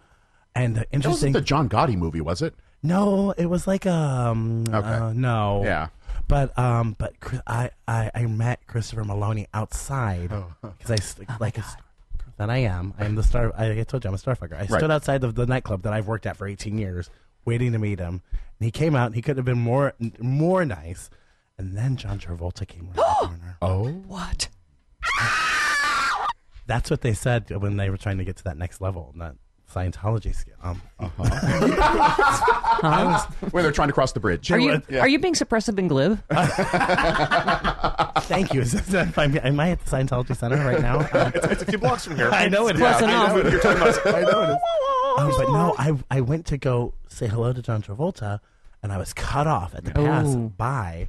[0.55, 1.33] and the That interesting.
[1.33, 2.53] wasn't the John Gotti movie, was it?
[2.85, 4.63] no, it was like um.
[4.67, 4.77] Okay.
[4.87, 5.61] uh, no.
[5.63, 5.87] Yeah.
[6.27, 11.57] But um, but Chris- I, I I met Christopher Meloni outside because I st- like
[11.57, 11.83] a st-
[12.37, 12.93] that I am.
[12.97, 13.53] I am the star.
[13.57, 14.57] I, I told you I'm a starfucker.
[14.59, 17.09] I stood outside of the nightclub that I've worked at for 18 years,
[17.45, 18.21] waiting to meet him.
[18.59, 19.07] And he came out.
[19.07, 21.09] and He could have been more more nice.
[21.57, 23.57] And then John Travolta came around the corner.
[23.61, 23.87] Oh.
[24.07, 24.49] what?
[26.65, 29.35] That's what they said when they were trying to get to that next level, that
[29.71, 30.55] Scientology skill.
[30.61, 30.81] Um,
[33.51, 34.51] Where they're trying to cross the bridge.
[34.51, 36.21] Are you are you being suppressive and glib?
[38.23, 38.61] Thank you.
[38.61, 40.99] Is this, am, I, am I at the Scientology Center right now?
[40.99, 42.29] Uh, It's, it's a few blocks from here.
[42.29, 42.81] I know it is.
[42.81, 43.35] Close I enough.
[43.43, 44.07] know you're talking about.
[44.15, 44.57] I know it is.
[45.17, 48.39] Um, but no, I I went to go say hello to John Travolta,
[48.81, 50.51] and I was cut off at the pass Oh.
[50.57, 51.07] by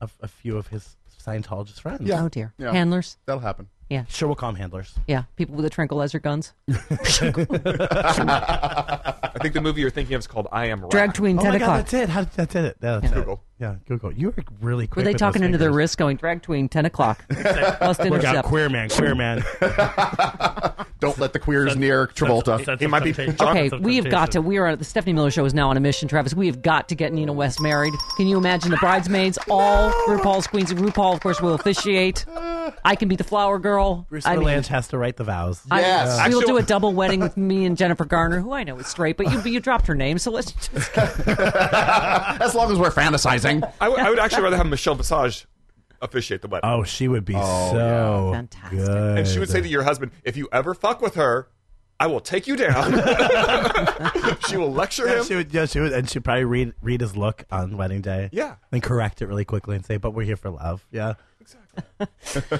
[0.00, 0.96] a, a few of his
[1.26, 2.02] Scientologist friends.
[2.02, 2.22] Yeah.
[2.22, 2.72] Oh dear, Yeah.
[2.72, 3.16] handlers.
[3.26, 3.68] That'll happen.
[3.88, 4.94] Yeah, Sure, we'll call them handlers.
[5.06, 5.24] yeah.
[5.36, 6.54] People with the tranquilizer guns.
[6.68, 6.74] I
[9.40, 10.90] think the movie you're thinking of is called I Am Wrath.
[10.90, 11.76] Drag Queen Oh ten my God, o'clock.
[11.78, 12.08] that's it.
[12.08, 12.76] How, that's it.
[12.80, 13.10] That's Yeah.
[13.10, 13.14] it.
[13.14, 13.42] Google.
[13.60, 14.12] Yeah, Google.
[14.12, 14.96] You were really quick.
[14.96, 15.76] Were they with talking those into their fingers.
[15.76, 17.24] wrist, going drag tween ten o'clock?
[17.30, 17.40] Must
[18.00, 18.48] Look out, intercept.
[18.48, 19.42] queer man, queer man.
[20.98, 22.78] Don't let the queers near Travolta.
[22.78, 23.46] He might be Temptation.
[23.48, 24.40] Okay, we have got to.
[24.40, 26.32] We are the Stephanie Miller Show is now on a mission, Travis.
[26.34, 27.92] We have got to get Nina West married.
[28.16, 32.24] Can you imagine the bridesmaids, all RuPaul's queens, RuPaul, of course, will officiate.
[32.84, 34.06] I can be the flower girl.
[34.08, 35.62] Bruce I mean, Vilanch has to write the vows.
[35.70, 36.28] I- Yes.
[36.28, 38.86] we will do a double wedding with me and Jennifer Garner, who I know is
[38.86, 40.72] straight, but you you dropped her name, so let's just.
[40.98, 43.70] As long as we're fantasizing.
[43.80, 45.46] I would- would actually rather have Michelle Visage
[46.06, 46.68] officiate the wedding.
[46.68, 48.78] Oh, she would be Oh, so Fantastic.
[48.78, 49.18] good.
[49.18, 51.48] and she would say to your husband, if you ever fuck with her,
[52.00, 52.92] I will take you down.
[54.48, 55.24] she will lecture Yeah, him.
[55.24, 55.52] she would.
[55.54, 58.28] Yeah, she would, and she'd probably read read his look on wedding day.
[58.32, 58.56] Yeah.
[58.72, 62.06] and correct it really quickly and say, "But we're here for love." Yeah, exactly.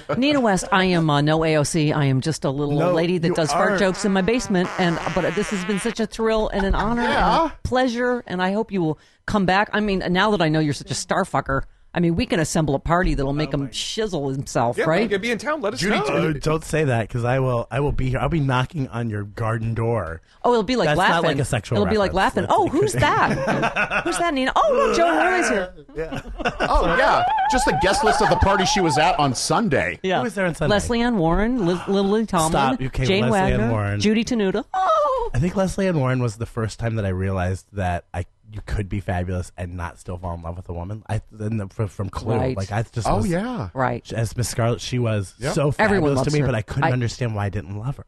[0.17, 1.93] Nina West, I am uh, no AOC.
[1.95, 3.79] I am just a little No, lady that does fart aren't.
[3.79, 4.69] jokes in my basement.
[4.79, 7.11] And but this has been such a thrill and an honor and
[7.51, 8.23] a pleasure.
[8.25, 9.69] And I hope you will come back.
[9.73, 11.61] I mean, now that I know you're such a star fucker,
[11.97, 15.09] I mean, we can assemble a party that'll make oh, him shizzle himself, Yeah, right?
[15.09, 15.61] you'll be in town.
[15.61, 16.05] Let us Judy, know.
[16.07, 17.67] Oh, don't say that because I will.
[17.71, 18.19] I will be here.
[18.19, 20.21] I'll be knocking on your garden door.
[20.43, 21.13] Oh, it'll be like That's laughing.
[21.15, 22.15] not like a sexual It'll be like reference.
[22.15, 22.41] laughing.
[22.43, 24.01] That's Oh, who's that?
[24.03, 24.51] who's that, Nina?
[24.55, 25.73] Oh, look, Joe Roy's here.
[26.59, 27.23] Oh, yeah.
[27.51, 29.99] Just the guest list of the party she was at on Sunday.
[30.03, 30.17] Yeah.
[30.17, 30.73] Who was there on Sunday?
[30.75, 32.81] Lesley Ann Warren, Li- Lily Tomlin, Stop.
[32.81, 33.99] Okay, Jane Lesley Ann Wagner, Warren.
[33.99, 34.63] Judy Tenuta.
[34.73, 38.25] Oh, I think Lesley Ann Warren was the first time that I realized that I
[38.51, 41.03] you could be fabulous and not still fall in love with a woman.
[41.09, 42.55] I then the, from, from Clue, Right.
[42.57, 43.69] like I just Oh, was- yeah.
[43.73, 44.09] right.
[44.13, 45.53] as Miss Scarlet, she was Yep.
[45.53, 46.45] so Everyone fabulous loves to me, her.
[46.45, 48.05] but I couldn't I- understand why I didn't love her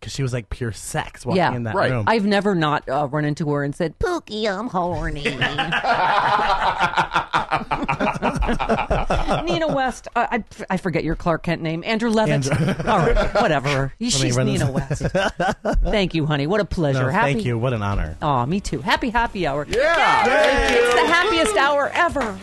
[0.00, 1.90] because she was like pure sex walking Yeah, in that right.
[1.90, 2.04] room.
[2.06, 5.24] I've never not uh, run into her and said, Pookie, I'm horny.
[9.44, 10.08] Nina West.
[10.16, 11.82] Uh, I, I forget your Clark Kent name.
[11.84, 12.50] Andrew Levitt.
[12.50, 13.92] Andrew- All right, whatever.
[14.00, 15.16] She's run Nina this- West.
[15.84, 16.46] Thank you, honey.
[16.46, 17.02] What a pleasure.
[17.04, 17.58] No, happy, thank you.
[17.58, 18.16] What an honor.
[18.22, 18.80] Aw, me too.
[18.80, 19.66] Happy, happy hour.
[19.68, 20.72] Yeah.
[20.72, 22.38] It's the happiest hour ever.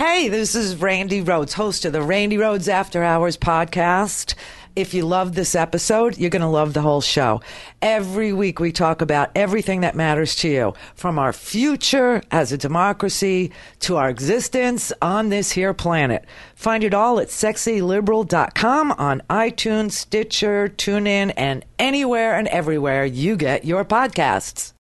[0.00, 4.34] Hey, this is Randi Rhodes, host of the Randi Rhodes After Hours podcast.
[4.74, 7.42] If you love this episode, you're going to love the whole show.
[7.82, 12.56] Every week we talk about everything that matters to you, from our future as a
[12.56, 16.24] democracy to our existence on this here planet.
[16.54, 23.66] Find it all at sexyliberal.com on iTunes, Stitcher, TuneIn, and anywhere and everywhere you get
[23.66, 24.72] your podcasts.